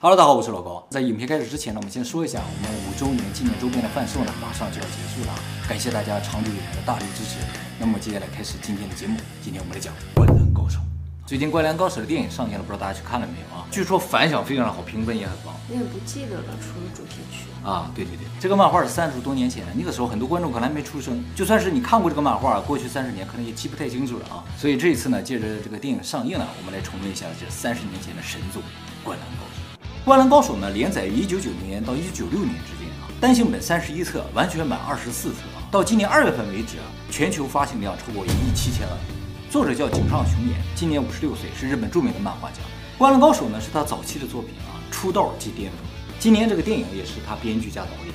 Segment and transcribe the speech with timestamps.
[0.00, 0.86] Hello，大家好，我是老高。
[0.90, 5.34] 在影片开始之前呢，我们先说一下，我们五周年纪念周边的贩售呢，马上就要结束了。
[5.68, 7.40] 感谢大家长久以来的大力支持。
[7.80, 9.18] 那么接下来开始今天的节目。
[9.42, 10.78] 今天我们来讲《灌篮高手》。
[11.26, 13.66] 最近《灌篮高手》的电影上映了，不知道大家去看了没有啊？
[13.72, 15.52] 据说反响非常好，评分也很棒。
[15.68, 17.90] 我也不记得了，除了主题曲啊。
[17.92, 21.24] 对对对，这个漫画是三十多年前，那个时候很多观众可能还没出生。
[21.34, 24.44] 就算是你看过这个漫画，过去三十年可能也记不太清楚了啊。
[24.56, 28.62] 所以这一次呢，借着这个电影上映呢，我们来重温一下这三十年前的神作
[29.02, 29.46] 《灌篮高手》。
[30.08, 35.60] 《灌篮高手》呢，连载于一九九零年到一九九六年之间啊，单行本三十一册，完全版二十四册啊。
[35.70, 38.96] 到今年二月份为止啊，全球发行量超过一亿七千万。
[39.50, 42.56] 作者叫井上雄彦，今年五十六岁，是日本著名的漫画家。
[42.96, 45.80] 《灌篮高手》呢是他早期的作品啊，出道即巅峰。
[46.18, 48.14] 今年这个电影也是他编剧加导演。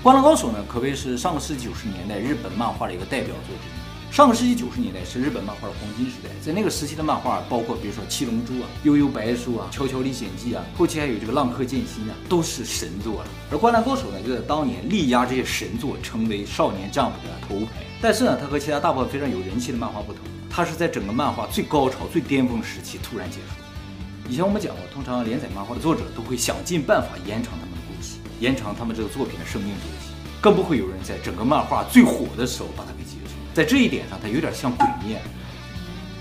[0.02, 3.83] 《灌篮高手》呢可谓是上个世纪九十年代日本漫画的一个代表作之一。
[4.14, 13.28] 上个世纪九十年代是日本漫画的黄金时代，在那个时期的漫画包括比如说《七龙珠》啊、《幽游白书》啊、《悄悄历险记》啊，后期还有这个《浪客剑心》啊，都是神作了。
[13.50, 17.82] 而《灌篮高手》呢就在当年力压这些神作，成为少年 Jump 的头牌。
[18.00, 20.22] 但是呢，它和其他大部分非常有人气的漫画不同。
[20.48, 24.30] 它是在整个漫画最高潮、最巅峰时期突然结束。
[24.30, 33.23] 以前我们讲过，通常连载漫画的作者都会想尽办法延长他们的故事，延长他们这个作品的生命周期，更不会有人在整个漫画最火的时候把它给结束。
[33.54, 35.16] 在这一点上，它有点像《鬼灭》，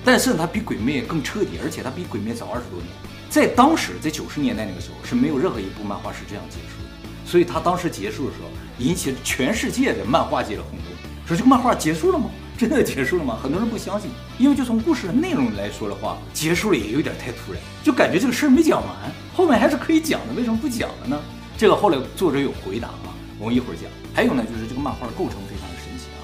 [0.06, 2.88] 但是它比《鬼灭》更彻底，而且它比《鬼灭》早二十多年。
[3.28, 7.09] 在当时，在九十年代那个时候，是没有任何一部漫画是这样结束的。
[7.25, 10.86] 所以它当时结束的时候，引起了全世界的漫画界的轰动，
[11.25, 12.30] 说这个漫画结束了吗？
[12.56, 13.36] 真的结束了吗？
[13.41, 21.19] 很多人不相信，因为就从故事的内容来说的话，结束了也有点太突然，就感觉这个事儿没讲完，后面还是可以讲的，为什么不讲了呢？
[21.57, 23.09] 这个后来作者有回答啊，
[23.40, 23.90] 我们一会儿讲。
[24.13, 25.41] 还有呢，就是这个漫画的构成。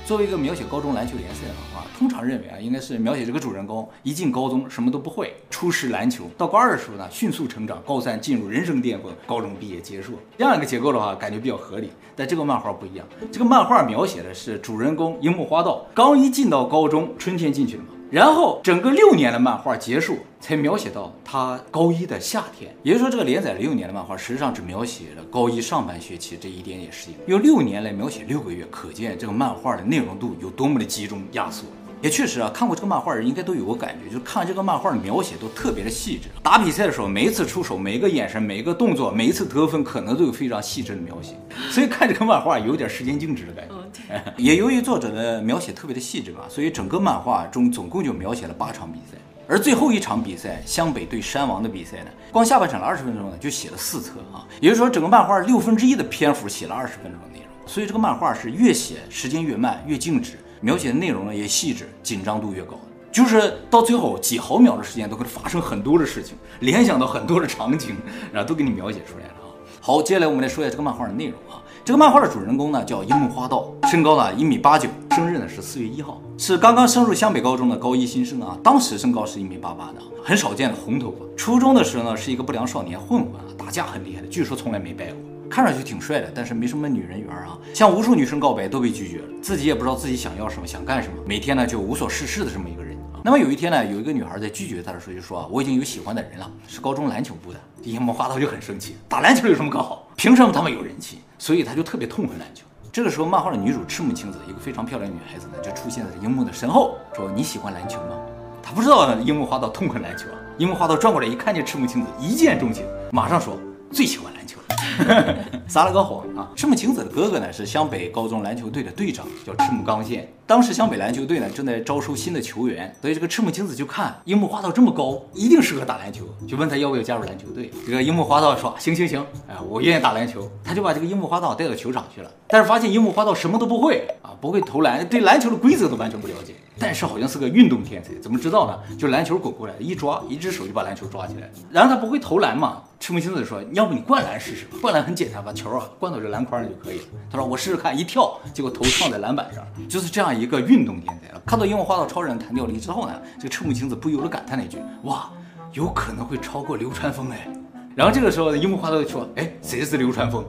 [0.10, 10.14] 作为一个描写高中篮球联赛的漫画，通常认为啊，应该是描写这个主人公一进高中什么都不会，初识篮球，到高二的时候呢，迅速成长，高三进入人生巅峰，高中毕业结束。
[10.36, 11.92] 这样一个结构的话，感觉比较合理。
[12.16, 22.76] 但这个漫画不一样，这个漫画描写的是主人公樱木花道刚一进到高中，春天进去了嘛，然后整个六年的漫画结束，才描写到他高一的夏天。
[22.82, 31.66] 也就是说，这个连载了六年的漫画，实际上只描写了高一上半学期这一点点时间，用六年来描写六个月，可见这个漫画的内容度有多么的集中压缩。
[32.02, 36.30] 也确实啊，看过这个漫画的人应该都有过感觉，就是看这个漫画的描写都特别的细致。
[36.42, 41.34] 打比赛的时候，每一次出手，每一个眼神，每一个动作，每一次得分，可能都有非常细致的描写。
[41.70, 43.76] 所以看这个漫画有点时间静止的感觉。
[44.38, 49.18] 也由于作者的描写特别的细致吧，所以整个漫画中总共就描写了八场比赛，
[49.48, 57.68] 而最后一场比赛湘北对山王的比赛呢，光下半场的二十分钟呢就写了四册啊，也就是说整个漫画六分之一的篇幅写了二十分钟的内容。
[57.68, 60.40] 所以这个漫画是越写时间越慢，越静止。
[60.62, 62.80] 描写的内容呢也细致，紧张度越高，
[63.12, 67.96] 就是到最后几毫秒的时间都会发生很多的事情，联想到很多的场景，
[68.32, 69.48] 然后都给你描写出来了啊。
[69.82, 71.62] 好，接下来我们来说一下这个漫画的内容啊。
[71.86, 78.56] 这个漫画的主人公呢叫樱木花道，身高呢一米八九，生日呢是四月一号，是刚刚升入湘北高中的高一新生啊。
[78.62, 81.26] 当时身高是一米八八的，很少见的红头发。
[81.36, 85.29] 初中的时候呢是一个不良少年混混啊，打架很厉害的，据说从来没败过。
[85.50, 93.20] 看上去挺帅的，但是没什么女人缘啊，向无数女生告白都被拒绝了，自己也不知道自己想要什么，想干什么，每天呢就无所事事的这么一个人啊。
[93.24, 97.60] 那么有一天呢，有一个女孩在拒绝他的时候就说啊，我已经有喜欢的人了，是高中篮球部的。
[97.82, 100.08] 樱木花道就很生气，打篮球有什么可好？
[100.16, 101.20] 凭什么他们有人气？
[101.38, 102.64] 所以他就特别痛恨篮球。
[102.92, 108.20] 这个时候，漫画的女主赤木晴子，一个非常漂亮的女孩子呢，就出现在樱木的身后，说你喜欢篮球吗？
[108.62, 110.36] 他不知道樱木花道痛恨篮球啊。
[110.58, 113.58] 樱木花道转过来一看见赤木晴子，一见钟情，马上说
[113.92, 114.39] 最喜欢篮球。
[115.68, 116.50] 撒了个谎啊！
[116.56, 120.28] 赤木晴子的哥哥呢是湘北高中篮球队的队长，叫赤木刚宪。
[120.48, 127.72] 当时湘北篮球队呢正在招收新的球员，所以这个赤木晴子就看樱木花道这么高，一定适合打篮球，就问他要不要加入篮球队。
[127.86, 130.50] 这个樱木花道说行行行，哎，我愿意打篮球。
[130.64, 136.56] 他就把这个樱木花道带到球场去了，但是发现樱木花道什么都不会啊，不会投篮，对篮球的规则都完全不了解。
[136.80, 138.98] 但是好像是个运动天才，怎么知道呢？
[138.98, 141.50] 就篮球滚过来，一抓，一只手就把篮球抓起来。
[141.70, 142.82] 然后他不会投篮嘛？
[143.00, 144.78] 赤木晴子说：“要不你灌篮试试吧？
[144.82, 151.42] 灌篮很简单，把球啊灌到这篮筐里就可以了。”他说：“我试试看。”一跳，结果头撞在篮板上，就是这样一个运动天才了。
[151.46, 155.30] 看到樱木花道超人弹跳力之后呢，这个赤木晴子不由得感叹了一句：“哇，
[155.74, 157.48] 有可能会超过流川枫哎。”
[157.96, 160.46] 然后这个时候，樱木花道就说：“哎，谁是流川枫？”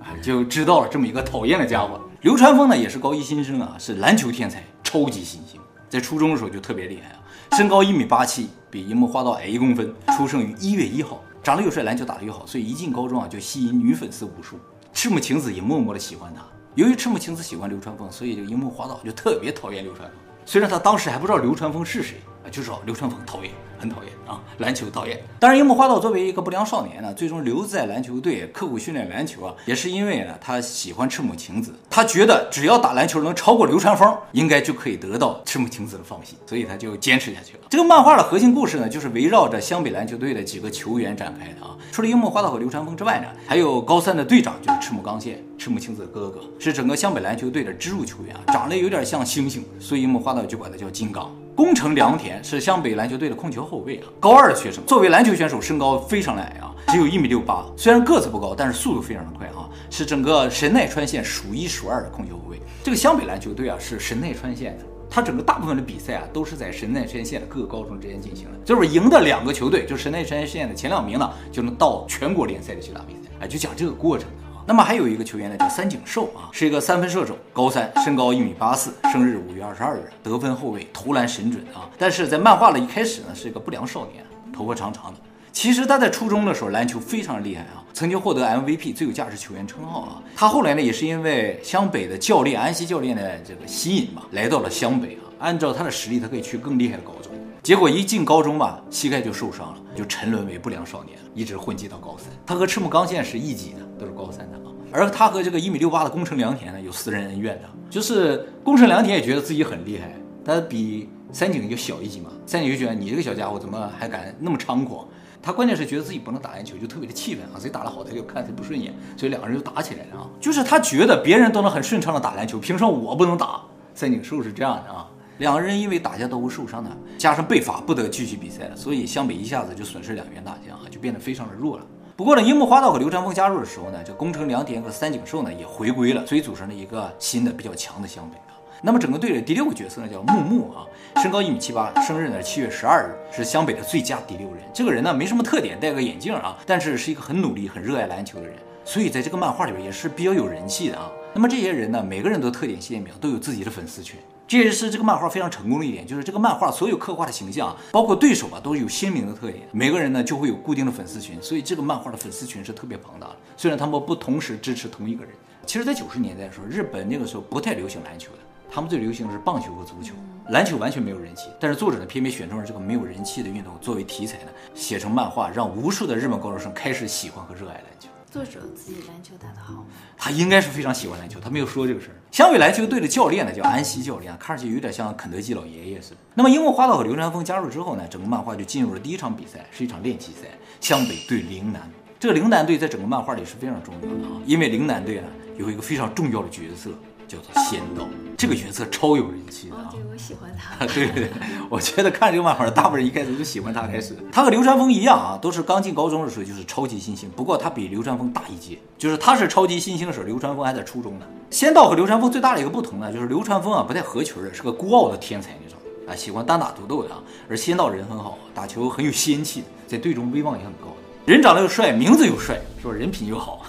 [0.00, 2.00] 啊，就知道了这么一个讨厌的家伙。
[2.20, 5.58] 流川枫呢，也是高一新生啊，是篮球天才，超级新星。
[5.88, 7.20] 在初中的时候就特别厉害啊，
[7.56, 9.92] 身高一米八七，比樱木花道矮一公分。
[10.16, 14.58] 出生于一月一号，长得又帅，篮球打得又好，所以一进高中啊就吸引女粉丝无数。
[14.92, 16.42] 赤木晴子也默默的喜欢他。
[16.74, 20.18] 由于赤木晴子喜欢流川枫，所以就樱木花道就特别讨厌流川枫。
[20.44, 23.52] 虽然他当时还不知道流川枫是谁，啊就知道流川枫讨厌。
[23.80, 25.18] 很讨厌啊，篮球讨厌。
[25.38, 37.60] 当然，樱木花道作为一个不良少年呢，最终留在篮球队刻苦训练篮球啊，也是因为呢，他喜欢赤木晴子，他觉得只要打篮球能超过流川枫，应该就可以得到赤木晴子的芳心，所以他就坚持下去了。
[37.70, 41.74] 这个漫画的核心故事呢，就是围绕着湘北篮球队的几个球员展开的啊。
[41.90, 51.34] 除了樱木花道和流川枫之外呢，还有高三的队长就是赤木刚宪，赤木晴子的哥哥，是整个湘北篮球队的支柱球员啊，长得有点像猩猩，所以樱木花道就管他叫金刚。
[51.60, 54.82] 宫城良田是湘北篮球队的控球后卫啊，高二的学生。
[54.86, 57.66] 作为篮球选手，身高非常的矮啊，只有一米六八。
[57.76, 62.58] 虽然个子不高，但是速度非常的快啊，是整个神奈川县数一数二的控球后卫。
[62.82, 68.52] 这个湘北篮球队啊，是神奈川县的，他整个大部分的比赛啊，都是在神奈川县的各个高中之间进行的。
[68.64, 73.28] 就是赢的两个球队，就神奈川县的前两名呢，就能到全国联赛的去打比赛。
[73.40, 74.26] 哎，就讲这个过程。
[74.66, 81.88] 那么还有一个球员呢，叫三井寿啊，是一个三分射手，高三，身高一米八四，生日五月二十二日，得分后卫，投篮神准啊。
[81.98, 85.18] 但是在漫画的一开始呢，是一个不良少年，头发长长的。
[85.52, 90.22] 其实他在初中的时候篮球非常厉害啊，曾经获得 MVP 最有价值球员称号啊。
[90.36, 95.26] 他后来呢，也是因为湘北的教练安西教练的这个吸引吧，来到了湘北啊。
[95.40, 97.32] 按照他的实力，他可以去更厉害的高中。
[97.62, 102.32] 结果一进高中吧，膝盖就受伤了，就沉沦为不良少年了，一直混迹到高三。
[102.46, 104.72] 他和赤木刚宪是一级的，都是高三的啊。
[104.90, 115.06] 而他和这个一米六八的宫城良田呢，有私人恩怨的，就是宫城良田也觉得自己很厉害，他比三井就小一级嘛，三井就觉得你这个小家伙怎么还敢那么猖狂？
[115.42, 120.26] 他关键是觉得自己不能打篮球，就特别的气愤啊，谁打得好他就看谁不顺眼，所以两个人就打起来了啊。
[120.40, 123.60] 就是他觉得别人都能很顺畅的打篮球，凭什么我不能打？
[123.94, 125.09] 三井寿是这样的啊，
[125.40, 131.86] 两个人因为打架斗殴受伤呢，加上被罚不得继续比赛了，所以湘北一下子就损失两员大将啊，就变得非常的弱了。
[132.14, 138.52] 不过呢，樱木花道和流川枫加入的时候呢，这宫城良田和三井寿呢也回归了，所以组成了一个新的比较强的湘北啊。
[138.82, 140.84] 那么整个队的第六个角色呢叫木木啊，
[141.22, 144.62] 身高一米七八，生日呢七月十二日，是湘北的最佳第六人。
[144.74, 148.54] 这个人呢没什么特点，戴个眼镜啊，但是是一个很努力、很热爱篮球的人，
[148.84, 151.10] 所以在这个漫画里边也是比较有人气的啊。
[151.32, 154.20] 那么这些人呢，每个人都特点鲜明，都有自己的粉丝群。
[154.50, 159.62] 这也是这个漫画非常成功的一点，就是这个漫画所有刻画的形象，包括对手啊，都是有鲜明的特点。
[159.70, 163.36] 每个人呢就会有固定的粉丝群，所以这个漫画的粉丝群是特别庞大的。
[163.56, 165.32] 虽然他们不同时支持同一个人。
[165.66, 168.38] 其实，在九十年代的时候，日本那个时候不太流行篮球的，
[168.68, 170.14] 他们最流行的是棒球和足球，
[170.48, 171.44] 篮球完全没有人气。
[171.60, 178.08] 但是作者呢，偏偏选中了这个没有人气的运动作为题材呢，写成漫画，让无数的日本高中生开始喜欢和热爱篮球。
[178.30, 179.86] 作者自己篮球打得好吗？
[180.16, 182.14] 他应该是非常喜欢篮球，他没有说这个事儿。
[182.30, 186.16] 湘北篮球队的教练呢叫安西教练，看上去有点像肯德基老爷爷似的。
[186.34, 190.46] 那么樱木花道和流川枫加入之后呢，整个漫画就进入了第一场比赛，是一场练习赛，
[190.80, 191.90] 湘北对陵南。
[192.20, 195.26] 这个陵南队在整个漫画里是非常重要的啊，因为陵南队呢
[195.58, 196.90] 有一个非常重要的角色。
[197.30, 199.88] 叫做仙道，这个角色超有人气的啊！
[199.92, 200.84] 对，我喜欢他。
[200.92, 201.30] 对对对，
[201.68, 204.16] 我觉得看这个漫画，大部分人一开始就喜欢他开始。
[204.32, 211.26] 他和流川枫一样啊，都是刚进高中的时候就是超级新星，不过他比流川枫大一届，就是他是超级新星的时候，流川枫还在初中呢。
[211.50, 220.88] 仙道和流川枫最大的一个不同呢，就是流川枫啊不太合群的，是个孤傲的天才那种啊，喜欢单打独斗的啊，而仙道人很好，打球很有仙气，在队中威望也很高。
[221.26, 223.62] 人长得又帅，名字又帅，是不是人品又好？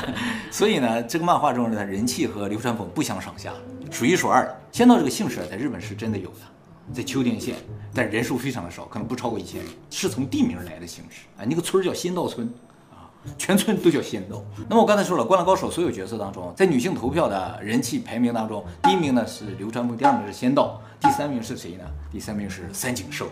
[0.52, 3.52] 所以呢，这个漫画中的人气和流川枫不相上下，
[3.90, 4.60] 数一数二的。
[4.70, 6.40] 仙道这个姓氏在日本是真的有的，
[6.92, 7.56] 在秋田县，
[7.94, 11.44] 但人数非常的少，可能不超过一千人，是从地名来的姓氏啊。
[11.48, 12.46] 那个村叫仙道村
[12.90, 14.44] 啊，全村都叫仙道。
[14.68, 21.84] 那么我刚才说了，《灌篮高手》所有角色当中，在女性投票的人气排名当中，第一名呢是流川枫，第二名是仙道，第三名是谁呢？
[22.12, 23.26] 第三名是三井寿。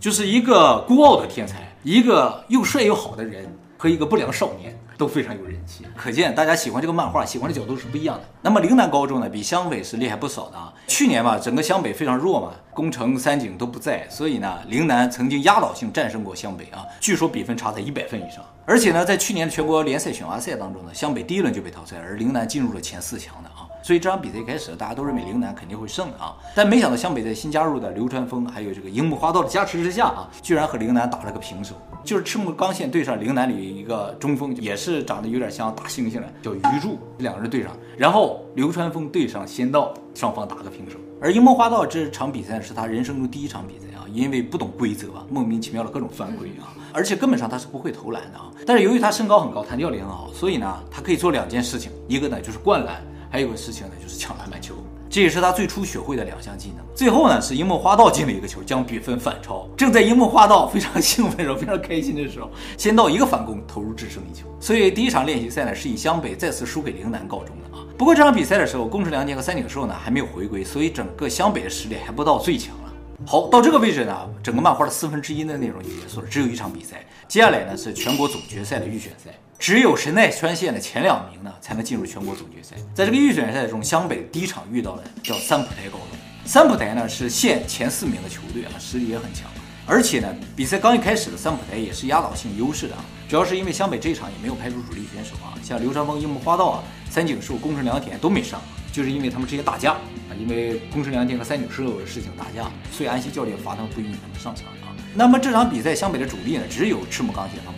[0.00, 5.86] 就是一个孤傲的天才，一个又帅又好的人，和一个不良少年都非常有人气。
[5.96, 8.24] 可见大家喜欢这个漫画，喜欢的角度是不一样的。
[8.42, 10.70] 那么陵南高中呢，比湘北是厉害不少的啊。
[10.86, 18.44] 去年吧，整个湘北非常弱嘛，宫城、三井都不在，所以呢，陵南曾经压倒性战胜过湘北啊，据说比分差在一百分以上。
[18.66, 23.48] 而且呢，在去年的全国联赛选拔赛当中呢，湘北第一轮就被淘汰，而陵南进入了前四强的。
[23.82, 31.74] 所以这场比赛一开始，大家都认为陵南肯定会胜的啊，但没想到湘北在新加入的流川枫还有这个樱木花道的加持之下啊，居然和陵南打了个平手。
[32.04, 40.96] 就是赤木刚宪对上陵南里一个中锋，也是长得有点像大猩猩的，叫鱼柱，两个人对上，然后流川枫对上仙道，双方打个平手。
[41.20, 48.50] 而樱木花道这场比赛是他人生中第一场比赛啊，因为不懂规则啊，莫名其妙的各种犯规啊，而且根本上他是不会投篮的啊。
[48.64, 54.74] 但是由于他身高很高，弹跳力很好，所以呢，他可以做两件事情，一个呢就是灌篮，还有个事情呢就是抢篮板球。
[55.10, 56.84] 这也是他最初学会的两项技能。
[56.94, 59.66] 最后呢，是樱木花道进了一个球，将比分反超。
[59.74, 64.46] 正在樱木花道非常兴奋，非常开心的时候，仙道一个反攻投入制胜一球。
[64.60, 67.82] 所以第一场练习赛呢，是以湘北再次输给陵南告终的啊。
[67.96, 72.92] 不过这场比赛的时候，宫城良田和三井寿呢还没有回归，所以整个湘北的实力还不到最强了。
[73.26, 77.02] 好，到这个位置呢，整个漫画的四分之一的内容就结束了，只有一场比赛。
[77.26, 79.30] 接下来呢是全国总决赛的预选赛。
[79.58, 82.76] 只有神奈川县的前两名呢，才能进入全国总决赛。
[82.94, 86.18] 在这个预选赛中，湘北第一场遇到的叫三浦台高中。
[86.44, 89.50] 三浦台呢是县前四名的球队啊，实力也很强。
[89.84, 93.04] 而且呢，比赛刚一开始的三浦台也是压倒性优势的啊。
[93.28, 98.62] 主要是因为湘北这一场也没有派出主力选手啊，像流川枫、樱木花道啊、三井寿、宫城良田都没上，
[98.92, 104.94] 就是因为他们直接打架啊，因为宫城良田和三井寿的事情打架，所以安西教练罚他们不允许他们上场啊。
[105.14, 107.77] 那么这场比赛湘北的主力呢，只有赤木刚宪他们。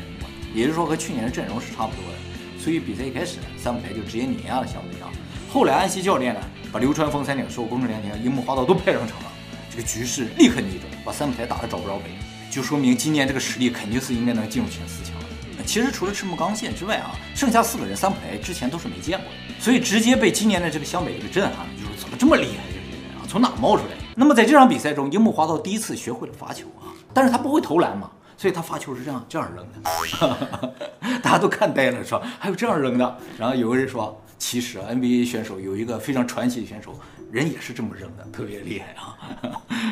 [0.55, 5.09] 也就是说和去年的阵容是差不多的，所以比赛一开始，三浦台就直接碾压了湘北啊。
[5.53, 6.41] 后来安西教练呢，
[6.73, 9.33] 把流川枫、三井寿、宫城良田、樱木花道都派上场了，
[9.71, 12.11] 这个局势立刻逆转，把三浦台打得找不着北，
[12.51, 15.27] 就说明今年这个实力肯定是应该能进入前四强了。
[15.67, 23.97] 其实除了赤木刚宪之外啊，剩下四个人三浦台之前都是没见过的，所以直接被今年的这个湘北给震撼了，就是怎么这么厉害这些人啊，从哪冒出来的？
[24.17, 28.11] 那么在这场比赛中，樱木花道第一次学会了罚球啊，但是他不会投篮嘛。
[28.41, 30.73] 所以他发球是这样这样扔的，
[31.23, 33.19] 大家都看呆了，说还有这样扔的。
[33.37, 36.99] 然后有个人说，其实 NBA 选手有一个非常传奇的选手，
[37.31, 39.15] 人也是这么扔的，特别厉害啊。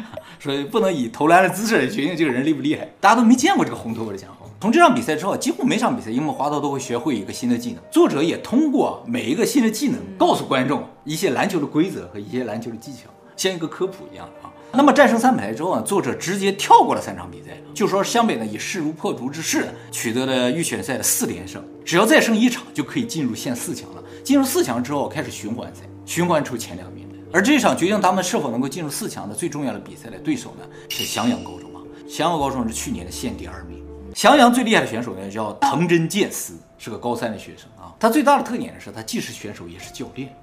[0.40, 2.88] 所以不能以投篮的姿势来决定这个人厉不厉害。
[3.02, 4.48] 大家都没见过这个红头发的家伙。
[4.58, 7.82] 从这场比赛之后，几乎每场比赛樱木花道都会学会一个新的技能。
[7.90, 14.48] 作者也通过每一个新的技能，告诉观众一些篮球的规则和一些篮球的技巧，像一个科普一样啊。
[14.72, 24.02] 那么战胜三浦台之后啊，作者直接跳过了三场比赛，就说湘北呢以势如破竹之势取得了预选赛的四连胜，只要再胜一场就可以进入县四强了。
[24.22, 27.08] 进入四强之后开始循环赛，循环出前两名。
[27.32, 31.80] 而这场决定他们是否能够进入四强的最重要的比赛的对手呢，是翔阳高中啊。
[32.08, 33.82] 翔阳高中是去年的县第二名。
[34.14, 37.94] 翔阳最厉害的选手呢叫藤真健司，是个高三的学生啊。
[37.98, 40.34] 他最大的特点是他既是选手也是教练，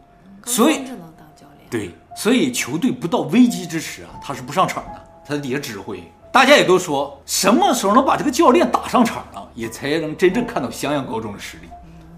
[0.46, 1.70] 所以只能当教练。
[1.70, 6.02] 对，所以球队不到危机之时啊，他是不上场的，他在底下指挥。
[6.32, 11.70] 大家也都说，什么时候能把这个教练打上场了，也才能真正看到襄阳高中的实力。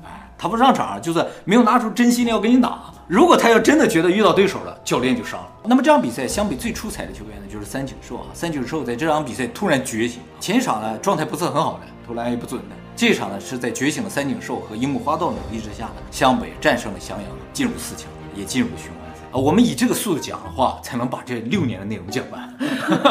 [0.03, 2.93] 哎，他不上场，就是没有拿出真心的要跟你打。
[3.07, 5.47] 如果他要真的觉得遇到对手了，教练就上了。
[5.63, 8.25] 那么这场比赛，湘北最出彩的球员呢，就是三井寿啊。
[8.33, 12.75] 三井寿在这场比赛突然觉醒，前一场呢状态不是很好的，投篮也不准的。
[12.95, 19.06] 这场呢是在觉醒的三井寿和樱木花道努力之下呢，湘北战胜了襄阳，进入四强，也进入了循环。
[19.31, 22.57] 啊，我们以这个速度讲的话，才能把这六年的内容讲完，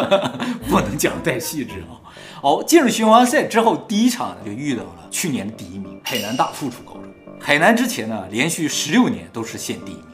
[0.69, 2.01] 不能讲太细致啊。
[2.41, 7.05] 好，进入循环赛之后，第一场就遇到了去年的第一名海南大附属高中。
[7.39, 10.07] 海南之前呢，连续十六年都是县第一名，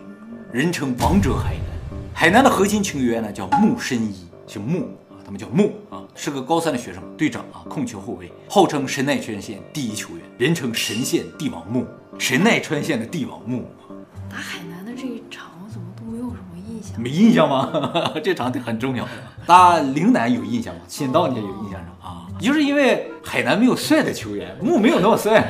[0.53, 1.99] 人称王者海南。
[2.13, 11.87] 海南的核心球员呢叫木申一，姓木啊，他们叫木啊，是个高三的学生，队长啊，控球后卫，号称神奈川县第一球员，人称神县帝王木，
[12.19, 13.65] 神奈川县的帝王木。
[14.29, 14.72] 打海南。
[16.99, 17.71] 没印象吗？
[18.23, 19.07] 这场很重要。
[19.47, 20.81] 打陵南有印象吗？
[20.89, 22.09] 新道你也有印象是吧？
[22.09, 25.47] 啊，就是因为海南没有帅的球员，木没有那么帅，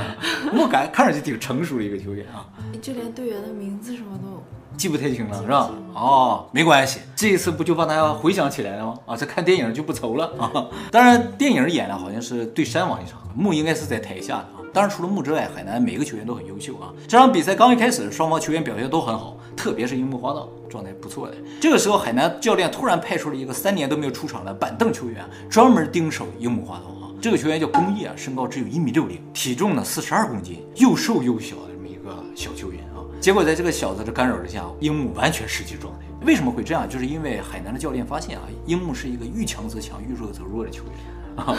[0.53, 2.47] 木感看上去挺成熟的一个球员啊。
[2.73, 4.43] 你就连队员的名字什么都
[4.77, 5.71] 记不太清了，是吧？
[5.95, 8.95] 哦，没关系，这一次不就帮大家回想起来了吗？
[9.07, 10.67] 啊，这看电影就不愁了啊。
[10.91, 14.65] 当然，电影演的好像是对山王一场，木应该是在台下的啊。
[14.73, 16.93] 当然，除了木之外，海南每个球员都很优秀啊。
[17.07, 21.35] 这场比赛刚一开始，双方球员表现都很好，特别是樱木花道状态不错的。
[21.61, 27.13] 这个时候，海南教练突然派出了一个三年都没有出场的板凳球员，专门盯守樱木花道啊。
[27.21, 32.81] 这个球员叫宫野啊，身高只有一米六零，体重呢四十二公斤，又瘦又小的这么一个小球员。
[33.23, 36.01] 结果在这个小子的干扰之下，樱木完全失去状态。
[36.27, 36.89] 为什么会这样？
[36.89, 40.93] 就是因为海南的教练发现啊，樱木是一个遇强则强，遇弱则弱的球员。
[41.37, 41.57] 啊，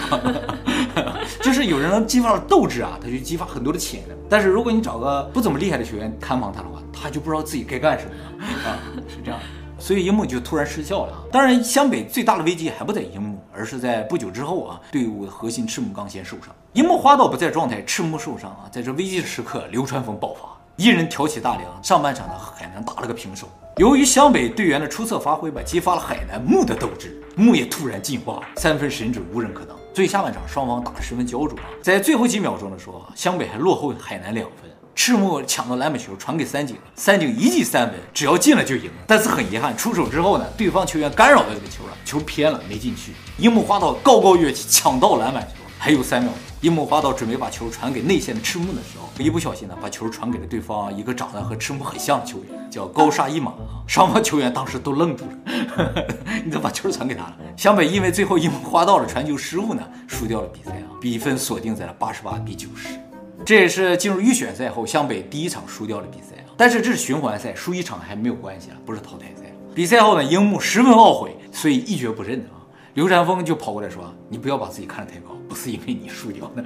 [1.41, 4.17] 就是有人能激发了斗志啊，他就激发很多的潜能。
[4.29, 8.77] 但是如果你找个不怎么厉害的球员看防他的话，他就不知道自己该干什么了啊，
[9.07, 9.39] 是这样。
[9.79, 11.13] 所以樱木就突然失效了。
[11.31, 20.41] 当然，湘北最大的危机还不在樱木，而是在不久之后啊，队伍的核心赤木刚宪受伤，樱木花道不在状态，赤木受伤啊，在这危机的时刻，流川枫爆发，
[20.75, 23.47] 一人挑起大梁，上半场呢和海南打了个平手。
[23.77, 27.21] 由于湘北队员的出色发挥吧，激发了海南木的斗志。
[27.35, 29.77] 木也突然进化，三分神准，无人可挡。
[29.93, 39.03] 所以下半场双方打得十分焦灼啊，在最后几秒钟的时候，湘北还落后海南两分，赤木抢到篮板球传给三井，三井一记三分，只要进了就赢了。
[39.05, 43.13] 但是很遗憾，出手之后呢，对方球员干扰到这个球了，球偏了没进去。
[43.37, 53.53] 樱木花道高高跃起抢到篮板球，还有三秒钟，樱木花道准备把球传给内线的赤木的时候，一不小心呢，把球传给了对方一个长得和赤木很像的球员，叫高沙一马。
[53.85, 56.05] 双方球员当时都愣住了，
[56.45, 57.35] 你怎么把球传给他了？
[57.57, 62.97] 湘北因为最后樱木花道的传球失误呢，输掉了比赛啊，比分锁定在了八十八比九十。
[63.45, 69.53] 这也是进入预选赛后湘北第一场输掉的比赛啊，但是这是循环赛，输一场还没有关系啊，不是淘汰赛。
[69.75, 72.62] 比赛后呢，樱木十分懊悔，所以一蹶不振啊。
[72.93, 76.63] 刘禅峰就跑过来说：“你不要把自己看得太高，不是因为你输掉的。”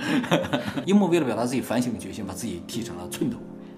[0.86, 3.38] 樱木为了表达自己反省的决心，把自己剃成了寸头。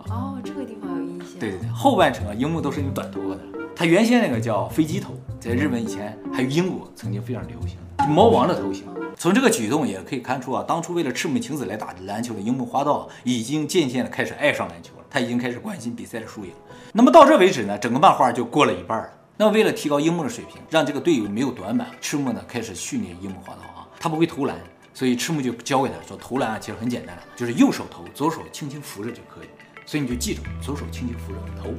[0.09, 1.27] 哦，这个地方有印象。
[1.39, 3.41] 对对对，后半程啊，樱木都是用短头发的。
[3.75, 7.77] 他原先那个叫飞机头，在日本以前还有英国曾经非常流行，
[8.11, 8.85] 猫王的头型。
[9.15, 15.03] 从这个举动也可以看出啊，当初为了赤木晴子来打篮球的樱木花道，已经渐渐的开始爱上篮球了。
[15.07, 16.51] 他已经开始关心比赛的输赢。
[16.93, 19.09] 那么到这为止呢，整个漫画就过了一半了。
[19.41, 23.87] 那为了提高樱木的水平，让这个队友没有短板，赤木呢开始训练樱木花道啊。
[23.97, 24.59] 他不会投篮，
[24.93, 29.47] 所以赤木就教给他说，投篮啊其实很简单，就是右手投，左手轻轻扶着就可以。
[29.85, 31.69] 所以你就记住，左手轻轻扶着投，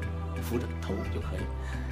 [0.41, 1.41] 扶着投就可以。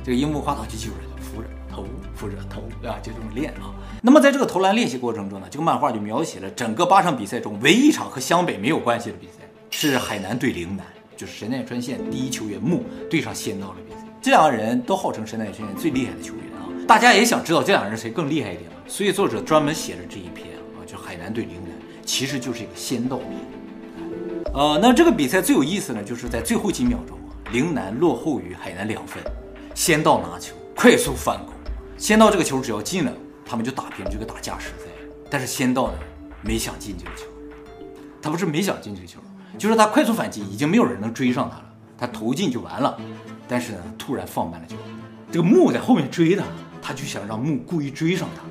[0.02, 1.48] 这个樱木花道就记住了，扶着。
[1.70, 1.84] 投
[2.16, 3.74] 扶着投啊，就这么练啊。
[4.00, 13.87] 那么在这个投篮练习过程中呢，这个漫画就描写了整个八场比赛中唯一一场和湘北没有关系的比赛，是海南对陵南，就是神奈川县第一球员木对上仙道的。
[14.20, 16.66] 这两个人都号称神奈川县最厉害的球员啊。
[16.86, 18.76] 大家也想知道这两个人谁更厉害一点嘛？
[18.86, 21.70] 所以作者专门写了这一篇啊，就海南对陵南，
[22.04, 23.28] 其实就是一个仙道篇。
[24.54, 27.18] 呃，那这个比赛最有意思呢，就是在最后几秒钟，
[27.52, 29.22] 陵南落后于海南两分，
[29.74, 31.54] 仙道拿球快速反攻。
[31.96, 33.12] 仙道这个球只要进了，
[33.44, 34.86] 他们就打平这个打加时赛。
[35.30, 35.98] 但是仙道呢，
[36.42, 37.26] 没想进这个球，
[38.22, 39.20] 他不是没想进这个球，
[39.58, 41.64] 就是他快速反击，已经没有人能追上他了，
[41.98, 42.98] 他投进就完了。
[43.48, 44.82] 但是呢，突然放慢了脚步，
[45.32, 46.44] 这个木在后面追他，
[46.82, 48.42] 他就想让木故意追上他，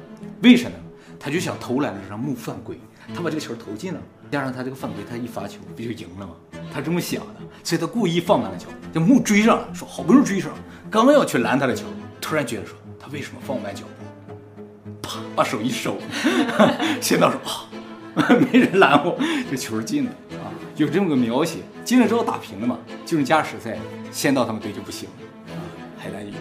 [0.42, 0.78] 为什么？
[1.20, 2.80] 他就想投篮的时候让木犯规，
[3.14, 4.00] 他把这个球投进了，
[4.32, 6.34] 加上他这个犯规，他一罚球不就赢了吗？
[6.74, 10.52] 他这么想的，所以他故意放慢了球，这木追上了，说好不容易追上，
[10.90, 11.86] 刚要去拦他的球，
[12.20, 13.08] 突然觉得说他。
[13.10, 14.94] 为什么放慢脚步？
[15.02, 15.98] 啪，把手一收，
[17.00, 17.40] 仙道说
[18.22, 19.18] ：“啊，没人拦我，
[19.50, 23.78] 这球进了啊！”有这么个描写，进了之后打平了嘛，进入加时赛，
[24.12, 25.54] 仙道他们队就不行了，
[25.98, 26.40] 海南赢了，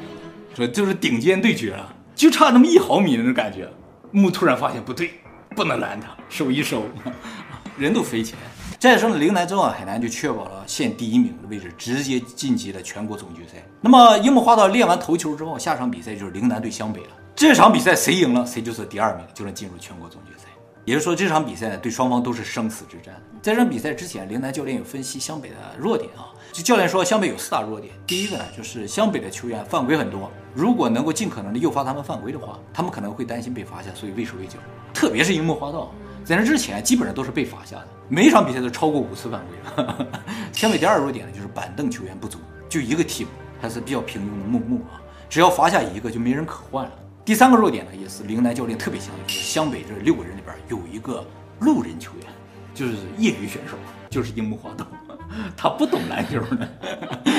[0.57, 3.69] 说就是顶尖对决啊，就差那么一毫米那种感觉。
[4.11, 5.13] 木突然发现不对，
[5.55, 6.83] 不能拦他，手一收，
[7.79, 8.39] 人都飞起来。
[8.81, 13.65] 战胜了陵南之后，海南就确保了县第一名的位置，直接晋级了全国总决赛。
[13.81, 17.11] 那么樱木花道练完头球之后，下场比赛就是陵南对湘北了。
[17.37, 20.46] 这场比赛谁赢了，谁就是第二名，就能进入全国总决赛。
[20.87, 23.13] 也就是说，这场比赛呢，对双方都是生死之战。
[23.43, 26.31] 在这场比赛之前，陵南教练有分析湘北的弱点啊。
[26.53, 27.93] 就教练说，湘北有四大弱点。
[28.07, 34.61] 第一个呢，就是湘北的球员犯规很多，如果能够尽可能的诱发他们犯规的话，他们可能会担心被罚下，所以畏手畏脚。
[34.95, 35.93] 特别是樱木花道。
[36.25, 40.07] 在那之前，基本上都是被罚下的，每一场比赛都超过五次犯规了。
[40.53, 46.93] 湘北第二弱点呢，就是板凳球员不足，就一个替补，还是比较平庸的木木啊，只要罚下一个，就没人可换了。
[47.27, 51.27] 第三个弱点呢，也是陵南教练特别强调，就是湘北这六个人里边有一个
[51.59, 52.27] 路人球员，
[52.73, 53.77] 就是业余选手，
[54.09, 54.87] 就是樱木花道，
[55.57, 56.69] 他不懂篮球呢，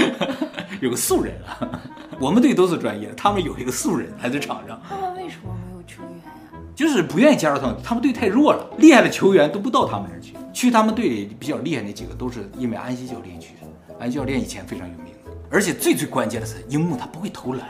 [0.82, 1.82] 有个素人啊。
[2.20, 4.78] 我们队都是专业的，他们有一个素人还在场上。
[4.90, 6.34] 他们为什么没有球员呀？
[6.76, 10.34] 就是不愿意加入他们，他们队太弱了，厉害的球员都不到他们那儿去。
[10.52, 13.96] 去他们队里比较厉害那几个，都是因为安西教练去的。
[13.98, 15.14] 安西教练以前非常有名，
[15.50, 17.66] 而且最最关键的是，樱木他不会投篮，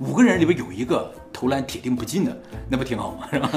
[0.00, 2.36] 五个人里边有一个投篮铁定不进的，
[2.68, 3.28] 那不挺好吗？
[3.32, 3.50] 是吧？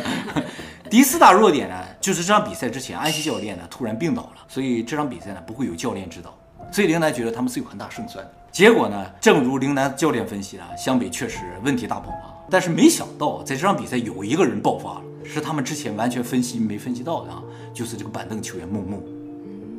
[0.89, 6.35] 第四大弱点呢，就是这场比赛之前，安西教练呢突然病倒了，所以这场比赛呢不会有教练指导，
[6.71, 8.31] 所以陵南觉得他们是有很大胜算的。
[8.51, 12.35] 结果呢，正如陵南教练分析啊，湘北确实问题大爆发。
[12.49, 17.41] 但是没想到，在这场比赛有一个人爆发了，是他们之前完全分析没分析到的啊，
[17.73, 19.01] 就是这个板凳球员木木。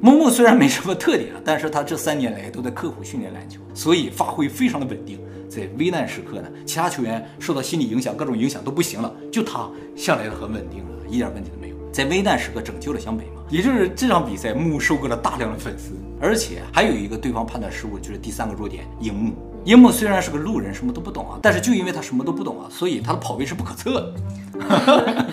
[0.00, 5.20] 木木虽然没什么特点，但是他这三年来都在刻苦训练篮球，所以发挥非常的稳定。
[5.54, 11.76] 在危难时刻呢，其他球员受到心理影响，各种影响都不行了，就他向来很稳定了，一点问题都没有。
[11.92, 19.34] 在危难时刻拯救了湘北嘛，也就是这场比赛，木收割了大量的粉丝，而且还有一个对方判断失误，就是第三个弱点，樱木。
[19.66, 24.14] 樱木虽然是个路人，什么都不懂啊，但是就因为他什么都不懂啊，所以他的跑位是不可测
[24.56, 25.26] 的，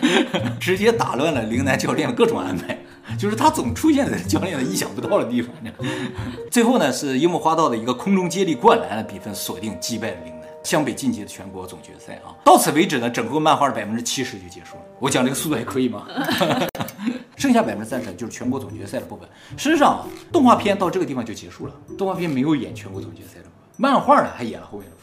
[0.60, 2.78] 直接打乱了陵南教练的各种安排，
[3.18, 5.54] 就是他总出现在教练的意想不到的地方。
[6.52, 12.36] 最后呢，是樱木花道的一个空中接力灌篮的比分锁定击败了陵南，湘北晋级了全国总决赛啊。
[12.44, 14.82] 到此为止呢，整个漫画的百分之七十就结束了。
[15.00, 16.06] 我讲这个速度还可以吗？
[17.36, 19.28] 剩下百分之三十就是全国总决赛的部分。
[19.56, 24.96] 事实上，动画片到这个地方就结束了，动画片没有演全国总决赛的部分，漫画呢还演了后面的。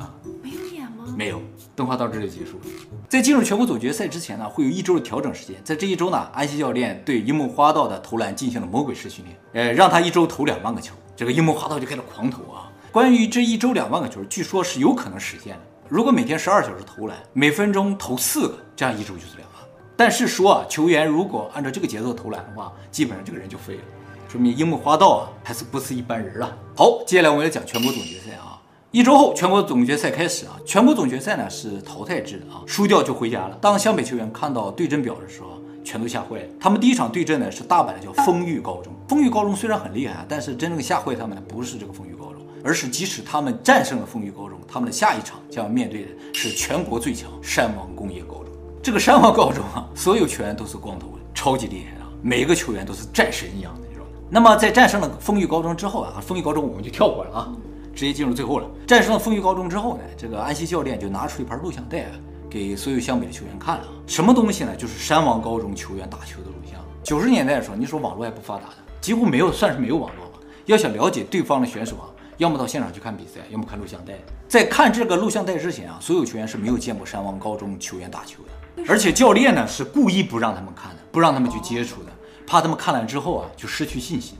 [0.00, 0.10] 啊，
[0.42, 1.04] 没有演吗？
[1.16, 1.40] 没有，
[1.76, 2.64] 动画到这里就结束了。
[3.08, 5.56] 在进入全国总决赛之前呢，会有一周的调整时间。
[5.62, 10.94] 在这一周呢，安西教练对樱木花道的投篮进行了魔鬼式训练，呃，让他一周投两万个球。
[11.14, 12.72] 这个樱木花道就开始狂投啊。
[12.90, 15.60] 关于这一周两万个球，据说是有可能实现的。
[15.88, 19.60] 如果每天十二小时投篮，每分钟投四个，这样一周就是两万。
[19.96, 23.82] 但是说啊，球员如果按照这个节奏投篮的话，基本上这个人就废了，
[24.28, 26.56] 说明樱木花道啊还是不是一般人啊。
[26.74, 28.49] 好，接下来我们要讲全国总决赛啊。
[28.92, 30.58] 一周后，全国总决赛开始啊。
[30.66, 33.56] 全国总决赛呢是淘汰制的啊，输掉就回家了。
[33.60, 35.50] 当湘北球员看到对阵表的时候，
[35.84, 36.44] 全都吓坏了。
[36.58, 38.92] 他们第一场对阵呢是大阪的叫丰裕高中。
[39.06, 42.42] 丰裕高中虽然很厉害啊，但是真正吓坏他们的不是这个丰裕高中。
[42.64, 48.46] 而是，即使他们战胜了丰裕高中，他们的下一场将要面对的是全国最强山王工业高中。
[48.82, 52.10] 这个山王高中啊，所有球员都是光头的，超级厉害啊！
[52.22, 54.04] 每个球员都是战神一样的那种。
[54.28, 57.52] 那么在战胜了丰裕高中之后啊，丰裕高中我们就跳过了啊，
[58.00, 58.66] 直接进入最后了。
[58.86, 62.12] 战胜了丰裕高中之后呢，这个安西教练就拿出一盘录像带啊，
[62.48, 63.92] 给所有湘北的球员看了啊。
[64.06, 64.74] 什么东西呢？
[64.74, 66.80] 就是山王高中球员打球的录像。
[67.02, 70.38] 九十年代的时候，你说网络还不发达的，几乎没有，算是没有网络吧。
[70.64, 72.08] 要想了解对方的选手啊。
[72.38, 74.14] 要么到现场去看比赛，要么看录像带。
[74.48, 82.10] 在看这个录像带之前啊，所有球员是没有见过山王高中球员打球的，而且教练呢是故意不让他们看的，不让他们去接触的，
[82.46, 84.38] 怕他们看了之后啊就失去信心。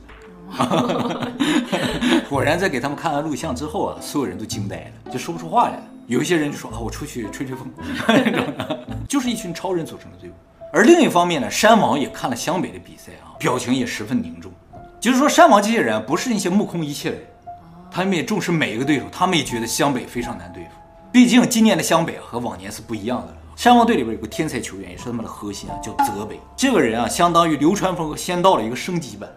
[2.29, 5.83] 果然在给他们看完录像之后啊，所有人都惊呆了，就说不出话来了。
[6.07, 7.71] 有一些人就说啊，我出去吹吹风，
[8.07, 10.33] 那种的， 就是一群超人组成的队伍。
[10.73, 14.51] 而另一方面呢，山王也看了湘北的比赛啊，表情也十分凝重。
[14.99, 17.25] 就是说，山王这些人不是那些目空一切的人。
[17.89, 20.69] 他们也重视每一个对手，他们也觉得湘北非常难对付。
[21.11, 23.33] 毕竟今年的湘北和往年是不一样的了。
[23.57, 26.39] 山王队里边有个天才球员，也是他们的核心啊，叫泽北。
[26.55, 29.29] 这个人啊，相当于流川枫和仙道的一个升级版，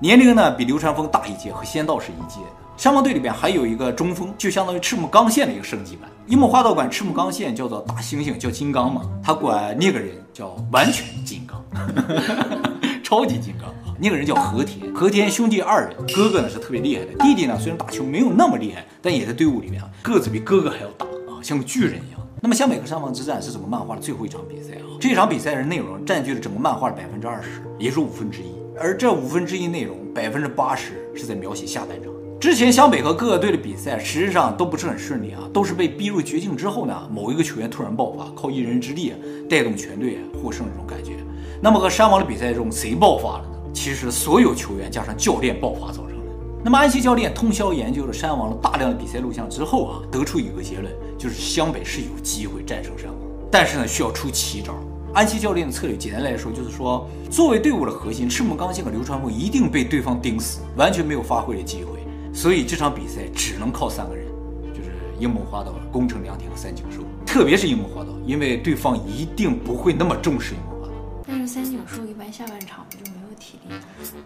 [0.00, 2.46] 年龄呢比流川枫大一届，和仙道是一届的。
[2.76, 6.10] 山王队里边还有一个中锋，就相当于赤木刚宪的一个升级版。
[6.26, 11.64] 樱木花道管赤木刚宪叫做大猩猩，叫金刚嘛，他管那个人叫完全金刚，
[13.02, 13.96] 超级金刚啊。
[13.98, 22.20] 那个人叫和田，和田兄弟二人，哥哥呢是特别厉害的，弟弟呢虽然打球没有那么厉害，但也在队伍里面啊，个子比哥哥还要大啊，像个巨人一样。
[22.42, 32.12] 那么湘北和山王之战是整个漫画的最后一场比赛啊，这场比赛的内容占据了整个漫画的百分之二十，也就是五分之一，而这五分之一内容百分之八十是在描写下半场。
[32.38, 39.14] 之前湘北和各个队的比赛实际上都不是很顺利啊，都是被逼入绝境之后呢，某一个球员突然爆发，靠一人之力
[39.48, 41.12] 带动全队获胜这种感觉。
[41.62, 43.56] 那么和山王的比赛中谁爆发了呢？
[43.72, 46.32] 其实所有球员加上教练爆发造成的。
[46.62, 53.16] 那么安西教练通宵研究了山王的大量的比赛录像之后啊，得出一个结论，就是湘北是有机会战胜山王，
[53.50, 54.74] 但是呢需要出奇招。
[55.16, 62.06] 安西教练的策略简单来说就是说，作为队伍的核心，赤木刚宪和流川枫一定被对方盯死，完全没有发挥的机会。
[62.34, 64.26] 所以这场比赛只能靠三个人，
[64.74, 70.92] 就是樱木花道、宫城良田和三井寿， 特别是樱木花道，因为对方一定不会那么重视樱木花道。
[71.26, 73.26] 但是三井寿一般下半场不就没有？
[73.38, 73.74] 体力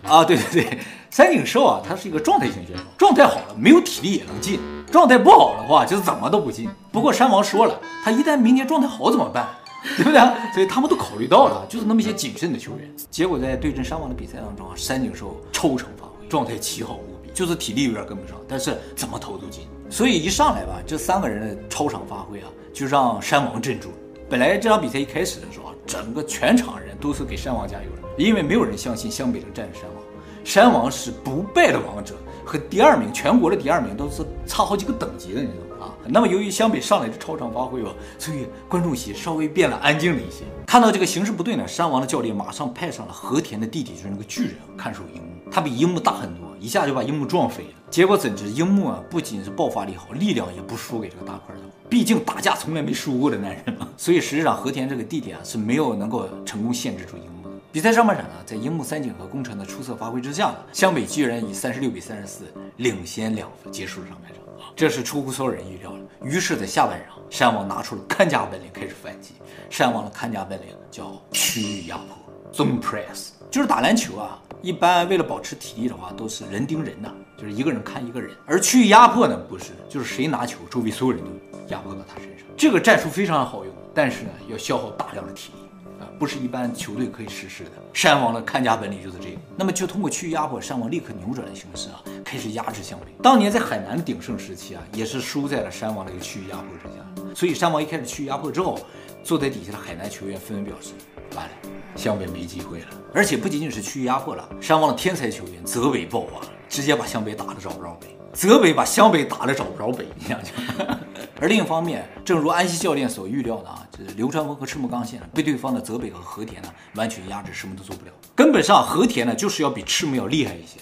[0.08, 4.58] 啊， 对对对，三井寿啊，他是一个状态型选手，状态好了没有体力也能进，
[4.90, 6.68] 状态不好的话就怎么都不进。
[6.90, 9.46] 不过山王说了，他一旦明年状态好怎么办？
[9.96, 10.20] 对不对？
[10.52, 12.90] 所以他们都考虑到了，就是那么一些谨慎的球员。
[13.10, 19.64] 结果在对阵山王的比赛当中啊，山井寿超常发挥，状态奇好无比，就是体力有点跟不上，但是怎么投都进。
[19.88, 23.94] 所以一上来吧，这三个人的超常发挥啊，就让山王镇住了。
[24.28, 28.08] 本来这场比赛一开始的时候啊，整个全场人都是给山王加油的。
[28.16, 30.04] 因为没有人相信湘北能战胜山王，
[30.44, 32.14] 山王是不败的王者，
[32.44, 35.69] 和第二名全国的第二名都是差好几个等级的那种啊。
[36.12, 40.44] 那么由于湘北上来的超常发挥吧，所以观众席稍微变了安静了一些。
[40.66, 47.70] 看到这个形势不对呢，山王的教练马上派上了和田的弟弟，就是那个巨人看守樱木，他比樱木大很多，一下就把樱木撞飞了。
[47.90, 53.88] 结果怎知樱木啊，不仅是爆发力好，力量也不输给这个大块头，毕竟打架从来没输过的男人嘛。
[53.96, 57.48] 所以实际上和田这个弟弟啊是没有能够成功限制住樱木。
[57.72, 62.44] 比赛上半场呢，在樱木、三井和宫城的出色发挥之下呢，湘北居然以三十六比三十四
[62.76, 64.39] 领先两分结束了上半场，
[64.80, 65.98] 这是出乎所有人预料的。
[66.26, 69.34] 于是，在下半场，山王拿出了看家本领开始反击。
[69.68, 72.16] 山王的看家本领叫区域压迫
[72.50, 78.34] （zone press），就是打篮球啊，一般为了保持体力的话，都是人盯人呐，就是一个人看一个人。
[78.46, 81.30] 而区域压迫呢，不是，就是谁拿球，周围所有人都
[81.68, 82.46] 压迫到他身上。
[82.56, 85.69] 这个战术非常好用，但是呢，要消耗大量的体力。
[86.18, 87.70] 不是一般球队可以实施的。
[87.92, 89.38] 山王的看家本领就是这个。
[89.56, 93.06] 那么就通过区域压迫，山王立刻扭转了形势啊，开始压制湘北。
[93.22, 97.34] 当年在海南鼎盛时期啊，也是输在了山王的一个区域压迫之下。
[97.34, 98.78] 所以山王一开始区域压迫之后，
[99.22, 100.92] 坐在底下的海南球员纷纷表示：
[101.36, 101.52] 完了，
[101.96, 102.86] 湘北没机会了。
[103.14, 108.16] 而且不仅仅是区域压迫了，山王的天才球员泽北爆发了，直接把湘北打得找不着北。
[108.32, 110.54] 泽北把湘北打得找不着北，你想想。
[111.40, 118.12] 而另一方面，正如安西教练所预料的啊，就是流川枫和赤木刚宪被对方的泽北和和田呢完全压制，什么都做不了。
[118.34, 120.80] 根本上和田呢就是要比赤木要厉害一些。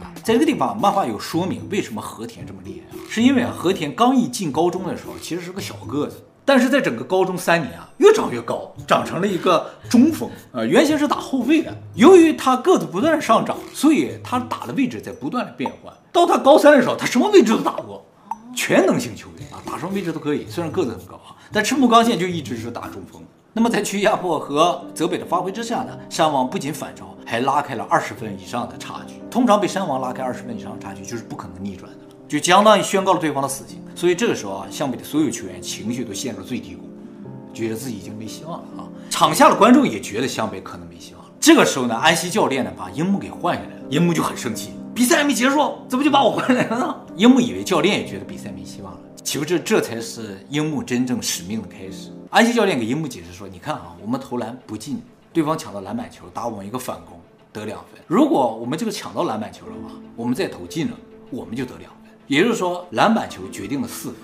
[0.00, 15.92] 啊，在这个地方，漫画有说明为什么和田这么厉害啊，是因为啊和田刚一进高中的时候其实是个小个子，但是在整个高中三年啊越长越高，长成了一个中锋啊，原先是打后卫的，由于他个子不断上涨，所以他打的位置在不断的变换。
[16.10, 18.04] 到他高三的时候，他什么位置都打过。
[18.54, 20.46] 全能型球员啊，打什么位置都可以。
[20.46, 23.22] 虽然个子很高啊，但赤木刚宪就一直是打中锋。
[23.54, 29.14] 那么在区域压迫和泽北的发挥之下呢，山王不仅反超，还拉开了二十分以上的差距。
[29.30, 33.81] 通常被山王拉开二十分以上的差距，就是不可能逆转的了，就相当于宣告了对方的死刑。
[33.94, 36.82] 所以这个时候啊，湘北的所有球员情绪都陷入最低谷，
[37.52, 38.88] 觉得自己已经没希望了啊。
[39.10, 41.30] 场下的观众也觉得湘北可能没希望了。
[41.38, 44.70] 这个时候呢，安西教练呢把樱木给换下来了，樱木就很生气。
[44.94, 46.96] 比赛还没结束，怎么就把我换来了呢？
[47.16, 52.10] 樱木以为教练也觉得比赛没希望了，岂不这这才是樱木真正使命的开始。
[52.30, 55.02] 安西教练给樱木解释说：“你看啊，我们投篮不进，
[55.32, 57.20] 对方抢到篮板球打我们一个反攻
[57.52, 58.00] 得两分。
[58.06, 60.96] 如果我们这个抢到篮板球的话，我们再投进了，
[61.30, 62.01] 我们就得两分。
[62.32, 64.16] 也就是说，篮板球决定了四分，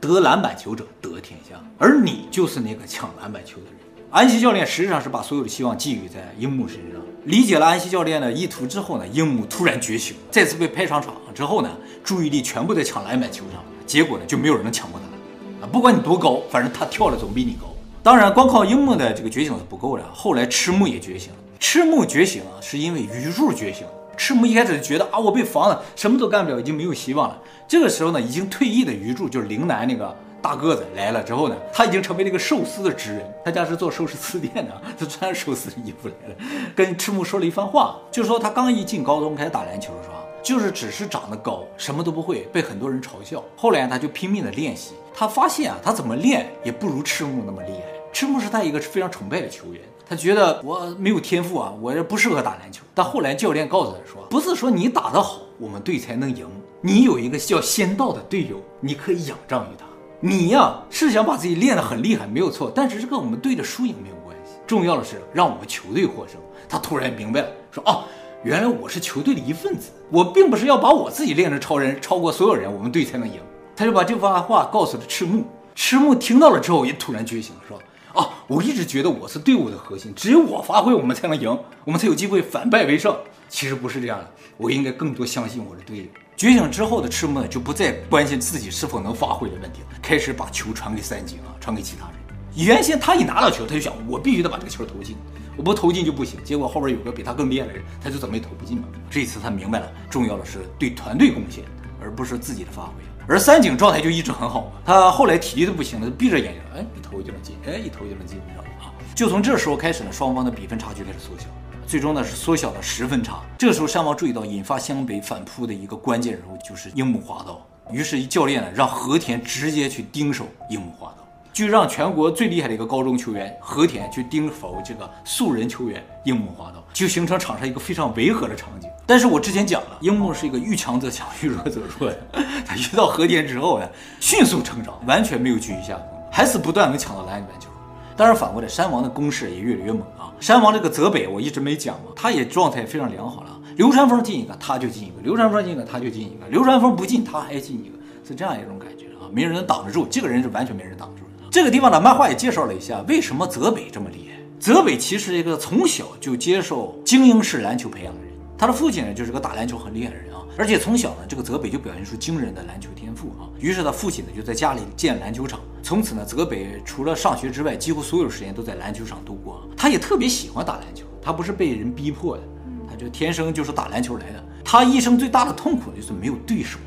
[0.00, 3.80] 得篮板球者得天下，而你就是那个抢篮板球的人。”
[4.12, 7.00] 安西教练实际上是把所有的希望寄予在樱木身上。
[7.24, 15.68] 理解了安西教练的意图之后呢，樱木突然觉醒，再次被派上场之后呢，注意力全部在抢篮板球上，结果呢就没有人能抢过他啊！
[15.72, 17.74] 不管你多高，反正他跳的总比你高。
[18.04, 21.38] 当然，光靠樱木的这个觉醒是不够的，后来赤木也觉醒了。
[21.58, 23.84] 赤木觉醒啊，是因为鱼柱觉醒。
[24.16, 27.38] 赤木一开始就觉得啊，我被防了，什么都干不了，已经没有希望了。
[27.68, 30.14] 这个时候呢，已经退役的鱼柱就是陵南那个。
[30.42, 33.34] 大个子来了之后呢，他已经成为了一个寿司的职人。
[33.44, 36.36] 他家是做寿司店的，他穿寿司的衣服来了，
[36.76, 43.42] 跟赤木说了一番话，就说他刚一进高中开始打篮球的时候，就是只是长得高，什么都不会，被很多人嘲笑。
[43.56, 47.95] 后来他就拼命的练习，他发现啊，他怎么练也不如赤木那么厉害。
[48.18, 52.82] 赤木是他一个非常崇拜的球员，他觉得我没有天赋啊，我也不适合打篮球。
[52.94, 56.48] 但后来教练告诉他说，不是说你打得好，我们队才能赢，
[56.80, 59.84] 你有一个叫仙道的队友，你可以仰仗于他。
[60.18, 64.52] 你呀是想把自己练得很厉害，没有错，但是这跟我们队的输赢没有关系。
[64.66, 66.40] 重要的是让我们球队获胜。
[66.70, 68.04] 他突然明白了，说哦，
[68.42, 73.38] 原来我是球队的一份子，我并不是要把我自己练成超人，超过所有人，我们队才能赢。
[73.76, 75.44] 他就把这番话告诉了赤木。
[75.78, 77.78] 赤木听到了之后也突然觉醒，说
[78.16, 81.50] 哦，我一直觉得我是队伍的核心，只有我发挥，我们才能赢，
[81.84, 83.14] 我们才有机会反败为胜。
[83.46, 86.04] 其实不是这样的，我应该更多相信我的队友。
[86.34, 92.16] 觉醒之后的赤木呢，就不再关心自己是否能发挥的问题了，开始把球传给三井啊，传给其他人。
[92.56, 95.14] 原先他一拿到球，他就想我必须得把这个球投进，
[95.54, 96.42] 我不投进就不行。
[96.42, 98.84] 结果后边有个比他更厉害的人，他就怎么也投不进嘛。
[99.10, 101.64] 这次他明白了，重要的是对团队贡献，
[102.00, 102.92] 而不是自己的发挥。
[103.28, 108.92] 而三井状态就一直很好，他后来体力都不行了，闭着眼睛，哎，一投就能进，哎，一投就能进，你知道吗？
[109.14, 111.46] 就从这时候开始呢，双方的比分差距开始缩小。
[111.88, 113.40] 最终呢是缩小了十分差。
[113.56, 121.25] 这个时候山王注意到引发湘北反扑的一个关键人物就是樱木花道，于是教练呢让和田直接去盯守樱木花道，
[121.56, 128.90] 就让全国最厉害的一个高中球员和田去盯守这个素人球员樱木花道，就形成场上一个非常违和的场景。
[129.06, 132.18] 但是我之前讲了，樱木是一个遇强则强，遇弱则弱的，
[132.66, 133.88] 他遇到和田之后呢，
[134.20, 137.70] 迅速成长，完全没有居于下风，还是不断能抢到篮板球。
[138.18, 140.28] 当然反过来，山王的攻势也越来越猛啊。
[140.38, 143.58] 山王这个泽北我一直没讲嘛，他也状态非常良好了。
[143.76, 147.96] 流川枫进一个他就进一个，流川枫进一个他就进一个，流川枫不进他还进一个，
[148.28, 150.06] 是这样一种感觉啊，没人能挡得住。
[150.10, 151.25] 这个人是完全没人挡得住。
[151.50, 154.36] 这个地方呢，漫画也介绍了一下为什么泽北这么厉害。
[154.58, 165.60] 泽北其实是一个从小就接受精英式篮球培养的人，他的父亲呢就是个打篮球很厉害的人啊，而且从小呢这个泽北就表现出惊人的篮球天赋啊，于是他父亲呢就在家里建篮球场。
[165.82, 169.62] 从此呢，泽北除了上学之外，几乎所有时间都在篮球场度过。
[169.76, 172.42] 他也特别喜欢打篮球，他不是被人逼迫的，
[172.90, 174.44] 他就天生就是打篮球来的。
[174.64, 176.78] 他一生最大的痛苦就是没有对手。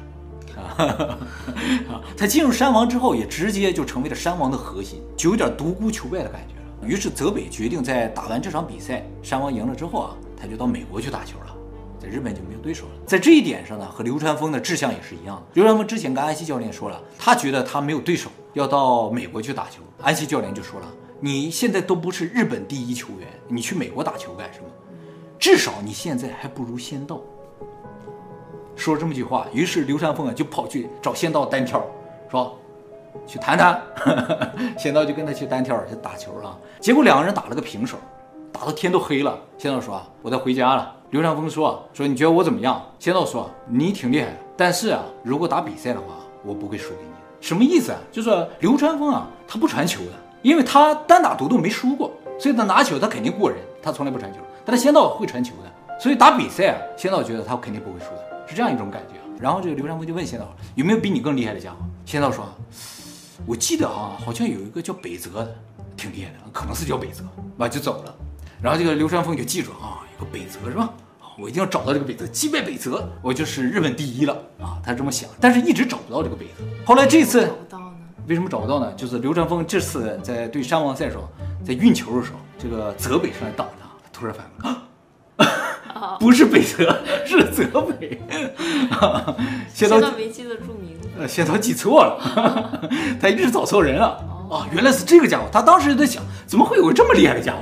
[0.59, 1.17] 啊，
[2.17, 6.87] 他进入山王之后，也直接就成为了山王的核心，就有点独孤求败的感觉了。
[6.87, 11.55] 于是泽北决定在打完这场比赛，山王赢了之后啊，他就到美国去打球了。
[12.01, 12.91] 在日本就没有对手了。
[13.05, 15.43] 在这一点上呢，和流川枫的志向也是一样的。
[15.53, 19.81] 流川枫之前跟安西教练说了，他觉得他没有对手，要到美国去打球。
[20.01, 20.87] 安西教练就说了
[21.19, 24.65] ：“你现在都不是日本第一球员，你去美国打球干什么？
[25.37, 27.19] 至少你现在还不如仙道。”
[28.79, 31.85] 说了这么句话，于是流川枫啊就跑去找仙道单挑，
[32.31, 32.57] 说
[33.27, 33.81] ：“去谈谈。
[34.79, 36.57] 仙道就跟他去单挑，去打球啊。
[36.79, 37.97] 结果两个人打了个平手，
[38.53, 39.37] 打到天都黑了。
[39.57, 46.05] 仙道说：“我得回家了。”流川枫说：“说你觉得我怎么样？”仙道说：“你挺厉害，但是啊，如果打比赛的话，
[46.45, 47.11] 我不会输给你。
[47.41, 47.99] 什么意思啊？
[48.13, 50.11] 就是说流川枫啊，他不传球的，
[50.41, 54.39] 因为他单打独斗没输过，所以他拿球他肯定过人，他从来不传球。
[54.63, 59.15] 但是仙道会传球的，所以打比赛啊，仙道觉得他肯定不会输的，是这样一种感觉。
[59.39, 62.45] 然后这个流川枫就问仙道：“有没有比你更厉害的家伙？”仙道说
[63.45, 65.55] ：“我记得啊，好像有一个叫北泽的，
[65.95, 67.23] 挺厉害的，可能是叫北泽。”
[67.57, 68.15] 完就走了。
[68.61, 70.89] 然后这个流川枫就记住啊，有个北泽是吧？
[71.37, 74.81] 我一定要找到这个北泽，击败北泽，我就是日本第一了啊！
[74.83, 76.65] 他这么想，但是一直找不到这个北泽。
[76.85, 77.49] 后来这次？
[78.27, 78.93] 为什么找不到呢？
[78.93, 81.29] 就是流川枫这次在对山王赛的时候，
[81.65, 84.83] 在运球的时候，这个泽北上来挡他，他突然反应啊，
[86.19, 88.21] 不是北泽，是泽北。
[89.73, 92.89] 仙道没记得住名字，呃，仙道记错了，
[93.21, 94.65] 他一直找错人了哦！
[94.73, 97.59] 原来是这个家伙，他当时就在想，怎么会有个这么厉害的家伙？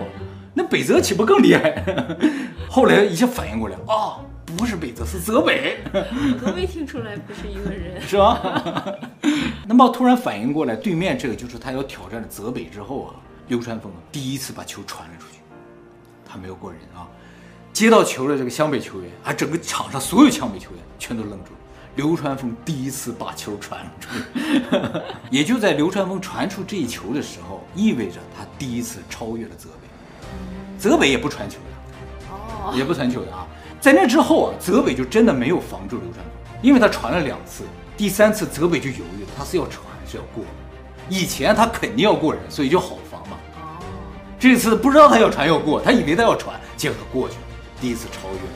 [0.53, 1.83] 那北泽岂不更厉害？
[2.69, 4.25] 后来一下反应过来，哦，
[4.57, 5.77] 不是北泽，是泽北。
[5.93, 8.83] 我都没听出来不是一个人，是吧？
[9.67, 13.15] 那么突然反应过来，对面这个就是他要挑战的泽北之后啊，
[13.47, 15.39] 流川枫第一次把球传了出去，
[16.25, 17.07] 他没有过人啊。
[17.77, 21.59] 接到球的这个湘北球员，啊，整个场上所有湘北球员全都愣住了。
[21.95, 29.87] 流川枫第一次把球传了出去， 也就在流川枫传出这一球的时候，意味着他第一次超越了泽北。
[30.79, 33.45] 泽北也不传球的，哦，也不传球的啊。
[33.79, 37.63] 在那之后啊，泽北就真的没有防住流川枫，因为他传了两次，
[37.95, 40.43] 第三次泽北就犹豫了，他是要传还是要过？
[41.09, 43.37] 以前他肯定要过人，所以就好防嘛。
[43.57, 43.85] 哦，
[44.39, 47.41] 这次不知道他要传要过，他以为他要传，结果他过去了，
[47.79, 48.55] 第一次超越了。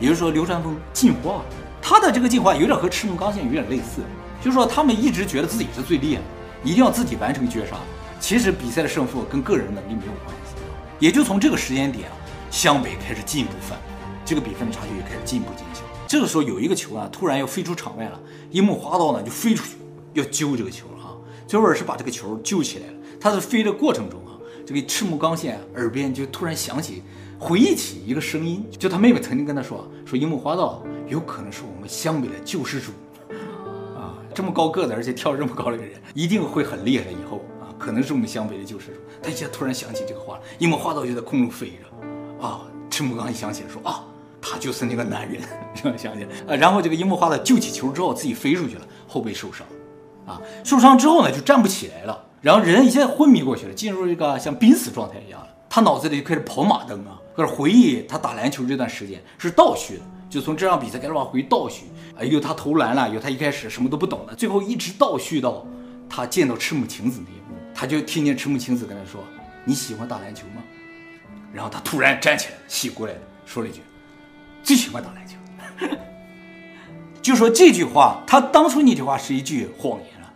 [0.00, 1.44] 也就是说，流川枫进化了，
[1.82, 4.02] 他的这个进化有点和赤木刚宪有点类似，
[4.40, 6.26] 就是说他们一直觉得自己是最厉害的，
[6.62, 7.76] 一定要自己完成绝杀。
[8.20, 10.54] 其实比赛的胜负跟个人能力没有关系。
[10.98, 12.16] 也就从这个时间点啊，
[12.50, 13.84] 湘北开始进一步反击，
[14.24, 15.82] 这个比分差距也开始进一步减小。
[16.06, 19.76] 这个时候有一个球啊，突然要飞出场外了，樱木花道呢就飞出去
[20.14, 21.14] 要揪这个球哈、啊，
[21.46, 22.92] 最后是把这个球救起来了。
[23.20, 27.02] 他在飞的过程中啊，这个赤木刚宪耳边就突然响起，
[27.38, 32.90] 回忆起一个声音，就他妹妹曾经跟他说，说樱木花道有可能是我们湘北的救世主
[33.96, 37.70] 啊，这么高个子而且跳这么高的一个人，一定会很厉害的以后啊。
[37.78, 38.94] 可能是我们湘北的救世主。
[39.22, 44.04] 他一下突然想起这个话，樱木花道就在空中飞着，啊，赤木刚一想起来说啊，
[44.40, 45.40] 他就是那个男人，
[45.74, 46.56] 这样想起来啊。
[46.56, 49.64] 然后这个樱木花道救起球之后自己飞出去了，后背受伤，
[50.26, 55.46] 啊，受伤之后呢就站不起来了，然后人一下昏迷过去了，进入一个像濒死状态一样了。
[55.70, 61.84] 他脑子里就开始跑马灯啊，开始回忆他打篮球这段时间是倒叙的，就从这场比赛开始往回倒叙，
[62.18, 65.64] 哎，有他投篮了，有他一开始什么都不懂的，最后一直倒叙到
[66.10, 67.56] 他见到赤木晴子那一幕。
[67.72, 69.22] 他就听见赤木晴子跟他说
[69.64, 70.62] ：“你喜欢打篮球吗？”
[71.54, 73.82] 然后他突然站起来，醒过来了，说了一句
[74.64, 75.36] ：“最喜欢打篮球。
[77.22, 80.34] ”就说这句话，他当初那句话是一句谎言了。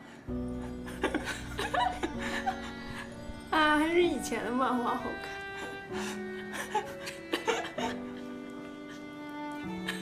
[3.50, 6.22] 啊，还是以前的漫画好看。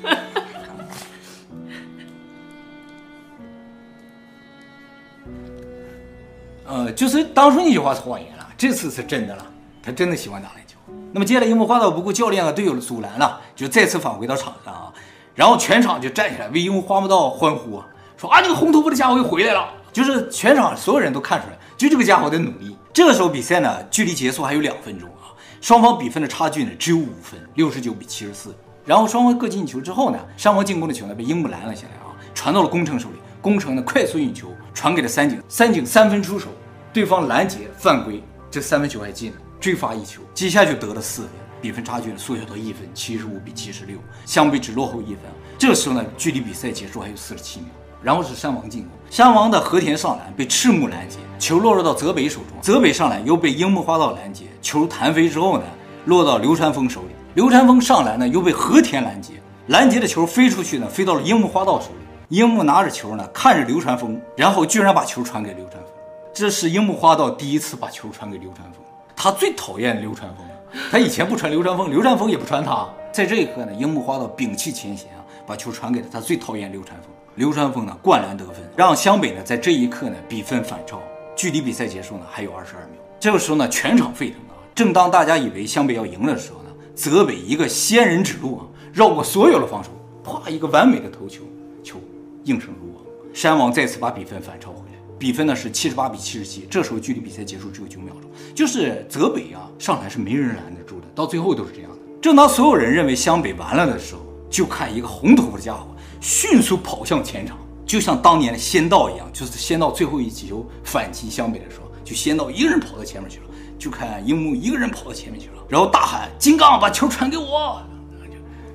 [6.66, 9.46] 呃，就是当初那句话是谎言了，这次是真的了，
[9.82, 10.76] 他真的喜欢打篮球。
[11.12, 14.92] 那么接下来樱木花道不顾教练和队友的阻拦了，就再次返回到场上啊，
[15.34, 17.86] 然后全场就站起来为樱木花道欢呼啊，
[18.16, 19.68] 说啊，那个红头发的家伙又回来了。
[19.92, 22.76] 就是全场所有人都看出来，就这个家伙在努力。
[22.92, 28.54] 这个时候比赛呢，距离结束还有两分钟啊，双方比分的差距呢只有五分，六十九比七十四。
[28.90, 36.48] 然后双方各进球之后呢，山王进攻的球呢被樱木拦了下来啊，传到了宫城手里，宫城呢快速运球传给了三井，三井三分出手。
[36.92, 41.30] 对方拦截犯规，这三分球还进了，追发一球，几下就得了四分，
[41.62, 45.18] 比分差距呢缩小到一分，七十五比七十六，相比只落后一分。
[45.56, 47.68] 这时候呢，距离比赛结束还有四十七秒，
[48.02, 55.64] 然后是山王进攻，山王的和田上篮被赤木拦截，球落入到泽北手中，泽北上篮又被樱木花道拦截，球弹飞之后呢，
[56.06, 59.34] 落到流川枫手里，流川枫上篮呢又被和田拦截，
[59.68, 65.92] 拦截的球飞出去呢，飞到了樱木花道手里，樱木拿着球呢，看着流川枫，然后居然把球传给流川枫。
[66.34, 68.82] 这是樱木花道第一次把球传给流川枫，
[69.14, 70.52] 他最讨厌流川枫了，
[70.90, 72.88] 他以前不传流川枫，流川枫也不传他。
[73.12, 77.08] 在这一刻呢，樱木花道摒弃前嫌啊，把球传给了他最讨厌流川枫。
[77.36, 81.00] 流川枫呢灌篮得分，让湘北呢在这一刻呢比分反超，
[81.36, 83.00] 距离比赛结束呢还有二十二秒。
[83.20, 84.58] 这个时候呢全场沸腾啊！
[84.74, 86.59] 正当大家以为湘北要赢了的时候，
[86.94, 89.90] 泽北一个仙人指路啊，绕过所有的防守，
[90.22, 91.42] 啪一个完美的投球，
[91.82, 92.00] 球
[92.44, 94.98] 应声入网，山王再次把比分反超回来。
[95.18, 96.66] 比分呢是七十八比七十七。
[96.70, 101.98] 这时候距离比赛结束只有九秒钟，就是泽北啊上来是没人拦得住的，到最后都是这样的。
[102.22, 105.86] 正当所有人认为湘北完了的时候，就看一个红头发的家伙
[106.20, 113.44] 迅速跑向前场，就像当年的仙道一样，就是仙道最后一击球反击湘北的时候，就仙道一个人跑到前面去了，
[113.80, 117.82] 就看樱木一个人跑到前面去了，然后大喊：“金刚，把球传给我！”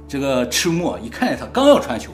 [0.09, 2.11] 这个赤木一看见他刚要传球，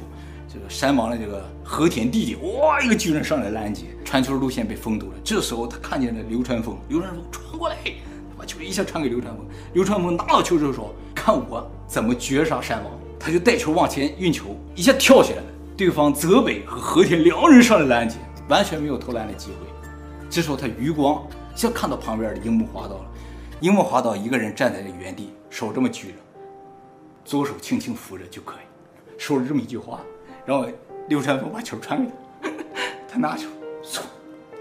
[0.54, 5.14] 这个山王的这个和田弟弟哇，一个巨人上来拦截，传球路线被封堵了。
[5.24, 9.46] 这时候他看见了流川枫，流川枫传过来，他把球一下传给流川枫。
[9.72, 15.46] 流川枫拿到球之后说：“看我怎么绝杀山王！”他就带球往前运球，一下跳起来了。
[15.78, 18.18] 对方泽北和和田两人上来拦截，
[18.50, 19.68] 完全没有投篮的机会。
[20.30, 21.22] 这时候他余光
[21.54, 23.12] 一下看到旁边的樱木花道了，
[23.60, 26.18] 樱木花道一个人站在这原地，手这么举着。
[27.24, 30.02] 左手轻轻扶着就可以，说了这么一句话，
[30.44, 30.68] 然后
[31.08, 32.50] 流川枫把球传给他，
[33.08, 33.48] 他拿球，
[33.84, 34.02] 嗖，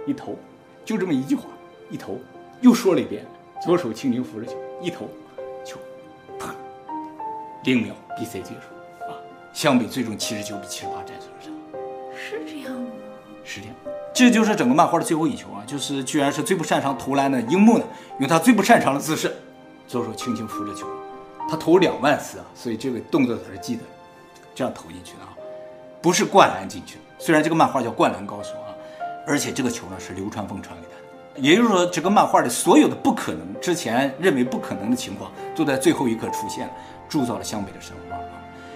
[0.07, 0.36] 一投，
[0.84, 1.45] 就这么一句话，
[1.88, 2.18] 一投，
[2.61, 3.24] 又说了一遍，
[3.64, 5.09] 左手轻轻扶着球，一投，
[5.64, 5.78] 球，
[6.38, 6.55] 啪，
[7.64, 8.74] 零秒，比赛结束，
[9.11, 9.16] 啊，
[9.55, 12.14] 湘北最终七十九比七十八战胜了山王。
[12.14, 12.91] 是这样吗？
[13.43, 13.76] 是这样，
[14.21, 17.85] 这就是整个漫画的最后一球啊，就是居然是最不擅长投篮的樱木呢，
[18.18, 19.35] 用他最不擅长的姿势，
[19.89, 20.87] 左手轻轻扶着球。
[21.49, 23.83] 他投两万次啊，所以这个动作他是记得，
[24.55, 25.33] 这样投进去的啊，
[26.03, 26.99] 不是灌篮进去。
[27.18, 28.75] 虽然这个漫画叫《灌篮高手》啊，
[29.27, 36.73] 而且这个球呢是流川枫传给他的，也就是说，这个漫画的所有的不可能，之前认为不可能的情况，都在最后一刻出现了，
[37.09, 38.21] 铸造了湘北的神话啊。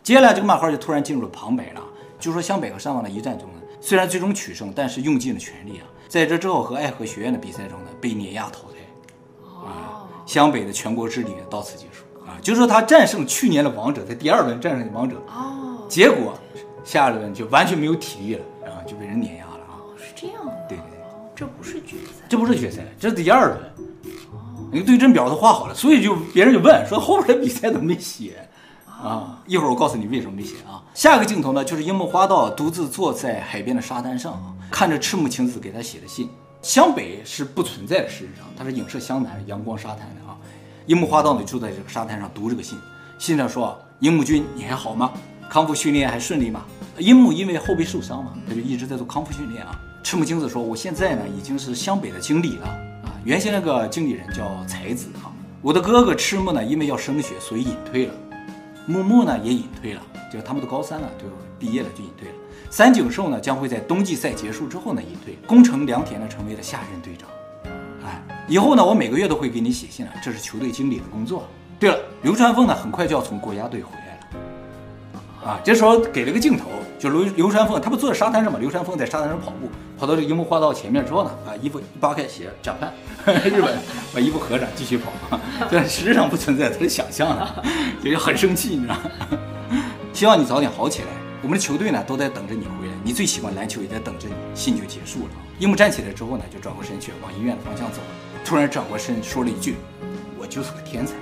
[0.02, 1.82] 接下来这个漫画就突然进入了旁白了，
[2.18, 12.40] 就说湘北和山王的一战中呢，虽然最终取胜，但是用尽了全力啊，在这之后和爱河学院的比赛中呢，被碾压淘汰，啊，湘北的全国之旅呢到此结束啊。
[12.40, 16.32] 就是说他战胜去年的王者，在第二轮战胜的王者，哦，结果
[16.82, 19.76] 下一轮就完全没有体力了，然后就被人碾压了啊！
[19.98, 21.04] 是这样的，对对对，
[21.36, 23.58] 这不是决赛，这不是决赛，这是第二轮。
[24.32, 28.48] 哦，那个对阵表都画好了，所以就别人就问说后边的比赛怎么没写
[29.04, 29.38] 啊？
[29.46, 30.82] 一会儿我告诉你为什么没写啊。
[30.94, 36.28] 下一个镜头呢，就是樱木花道独自坐在海边的沙滩上，看着赤木晴子给他写的信。
[36.62, 40.34] 湘北是不存在的，事实上它是影射湘南阳光沙滩的啊。
[40.86, 42.78] 樱木花道呢，就在这个沙滩上读这个信，
[43.18, 45.12] 信上说：“樱木君，你还好吗？
[45.50, 46.64] 康复训练还顺利吗？”
[46.98, 49.78] 樱木因为后背受伤嘛，他就一直在做康复训练啊。
[50.02, 55.32] 赤木晴子说：“我现在呢，已经是湘北的经理了啊，原先那个经理人叫才子啊。
[55.60, 58.14] 我的哥哥赤木呢，因为要升学，所以隐退了。
[58.86, 61.24] 木木呢也隐退了，就他们都高三了，就
[61.58, 62.34] 毕业了就隐退了。
[62.70, 65.38] 三井寿呢，将会在冬季赛结束之后呢隐退。
[65.46, 67.28] 宫城良田呢，成为了下任队长。”
[68.04, 71.48] 哎以后呢，我每个月都会给你写信啊，这是球队经理的工作。
[71.78, 74.03] 对了，流川枫呢，很快就要从国家队回来，
[75.44, 79.68] 啊，这时候给了个镜头，就刘流川枫，他不坐在沙滩上嘛，流川枫在沙滩上跑步，
[79.98, 82.90] 跑到这樱木花道前面之后呢，把衣服扒开，鞋假翻
[83.44, 83.76] 日本，
[84.14, 85.38] 把衣服合上继续跑，
[85.70, 87.62] 但实际上不存在，他是想象的，
[88.02, 89.00] 就很生气，你知道吗？
[90.14, 91.08] 希望你早点好起来，
[91.42, 95.30] 我们的球队呢都在等着你回来，你最喜欢篮球也在等着你，信就结束了。
[95.58, 97.98] 樱木站起来之后呢，就转过身去往医院的方向走。
[98.46, 99.76] 突然转过身说了一句
[100.40, 101.14] ：“我就是个天才。”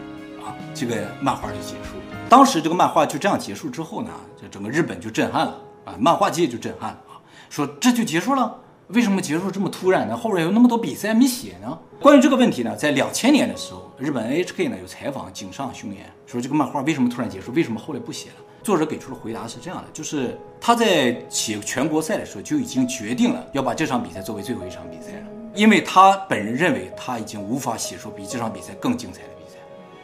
[0.46, 2.01] 啊，这个漫画就结束了。
[2.32, 4.10] 当时这个漫画就这样结束之后呢，
[4.40, 5.54] 就整个日本就震撼了
[5.84, 7.20] 啊，漫画界就震撼了啊，
[7.50, 8.56] 说这就结束了？
[8.88, 10.16] 为什么结束这么突然呢？
[10.16, 11.78] 后边有那么多比赛没写呢？
[12.00, 17.52] 关于这个问题呢，在两千年的时候，日本 NHK 呢有采访井上雄彦，说这个漫画为什么突然结束？
[17.52, 18.36] 为什么后来不写了？
[18.62, 25.26] 作者给出的回答是这样的：就是他在写全国赛的时候就已经决定了要把这场比赛作为最后一场比赛了。
[25.54, 29.28] 因为他本人认为他已经无法写出比这场比赛更精彩的，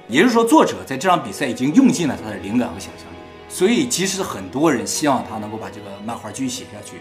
[0.09, 3.17] 也就是说，作者在这场比赛已经用尽了他的灵感和想象力，
[3.49, 6.97] 所以即使很多人希望他能够把这个漫画继续写下去，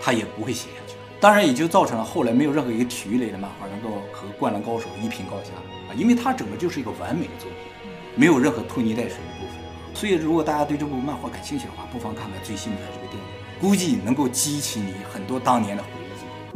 [0.00, 0.94] 他也不会写下去。
[1.20, 5.50] 当然，也就造成了后来没有任何一个体育类的漫画能够和《灌篮高手》一拼高下
[5.88, 9.54] 啊，因为它整个就是一个完美的作品，没有任何拖泥带水的部分。
[9.94, 16.03] 所以，如果大家对这部漫画感兴趣的话，不妨看看最新的这个电影，估计能够激起你很多当年的回忆。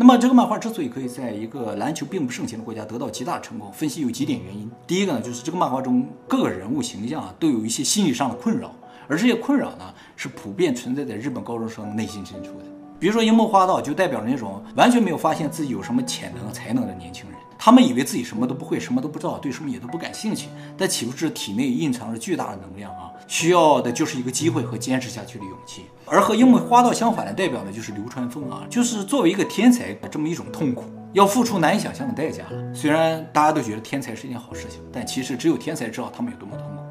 [0.00, 4.70] 那么这个漫画之所以可以在一个篮球并不盛行的国家得到极大的成功，分析有几点原因。
[4.86, 8.72] 第一个呢，就是这个漫画中各个人物形象啊都有一些心理上的困扰，
[9.08, 12.64] 而这些困扰呢是普遍存在在日本高中生内心深处的。
[13.00, 23.10] 比如说樱木花道就代表了那种完全没有发现自己有什么潜能才能的年轻人，他们以为自己什么都不会，什么都不知道，对什么也都不感兴趣，但岂不知体内蕴藏着巨大的能量啊！
[23.26, 25.82] 需要的就是一个机会和坚持下去的勇气。
[26.10, 32.74] 而和樱木花道相反的代表呢，就是流川枫啊，就是作为一个天才的这么一种痛苦，要付出难以想象的代价了。
[32.74, 36.82] 虽然大家都觉得天才是一件好事情，但其实只有天才知道他们有多么痛苦。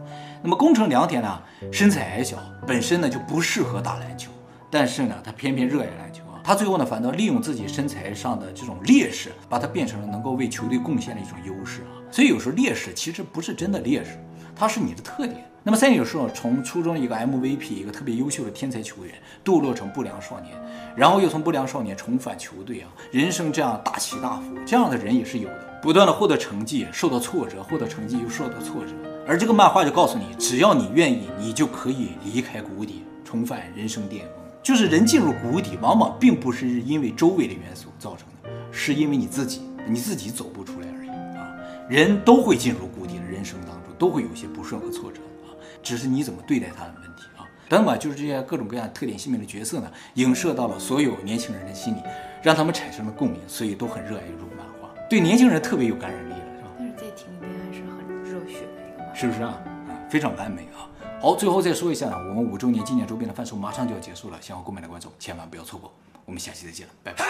[0.44, 1.42] 那么宫城良田呢，
[1.72, 4.32] 身材矮小，本身呢就不适合打篮球，
[4.70, 6.40] 但是呢，他偏偏热爱篮球啊。
[6.44, 11.98] 他最后呢，反倒利用自己身材上的这种劣势，把它变成了能够为球队贡献的一种优势啊。
[12.12, 14.12] 所以有时候劣势其实不是真的劣势，
[14.58, 15.46] 它是你的特点。
[15.62, 20.56] 那么三井寿从初中一个 MVP，一个特别优秀的天才球员，堕落成不良少年，
[20.96, 25.80] 然后又从不良少年重返球队啊，人生这样大起大伏，这样的人也是有的。
[25.82, 28.94] 不断的获得成绩，受到挫折，获得成绩又受到挫折，
[29.28, 34.32] 而这个漫画就告诉你，只要你愿意，你就可以离开谷底，重返人生巅峰。
[34.64, 41.54] 就是人进入谷底，往往并不是因为周围的元素造成的，是因为你自己，你自己走不出来而已啊。
[41.88, 42.97] 人都会进入谷，
[43.98, 45.54] 都会有一些不顺和挫折啊。
[45.84, 52.00] 只是你怎么对待他的问题啊，等等吧，就是这些各种各样特点鲜明的角色呢，影射到了所有年轻人的心里，
[52.42, 56.70] 让他们产生了共鸣，所以都很热爱这种漫画，对年轻人特别有感染力了，是吧？
[56.78, 59.50] 但是在听里面还是很热血的一个漫画，是不是啊？
[59.88, 60.90] 啊，非常完美啊！
[61.22, 65.92] 好，最后再说一下呢，我们五周年纪念周边的贩售马上就要结束了，想要购买的观众千万不要错过，
[66.26, 67.26] 我们下期再见了，拜拜。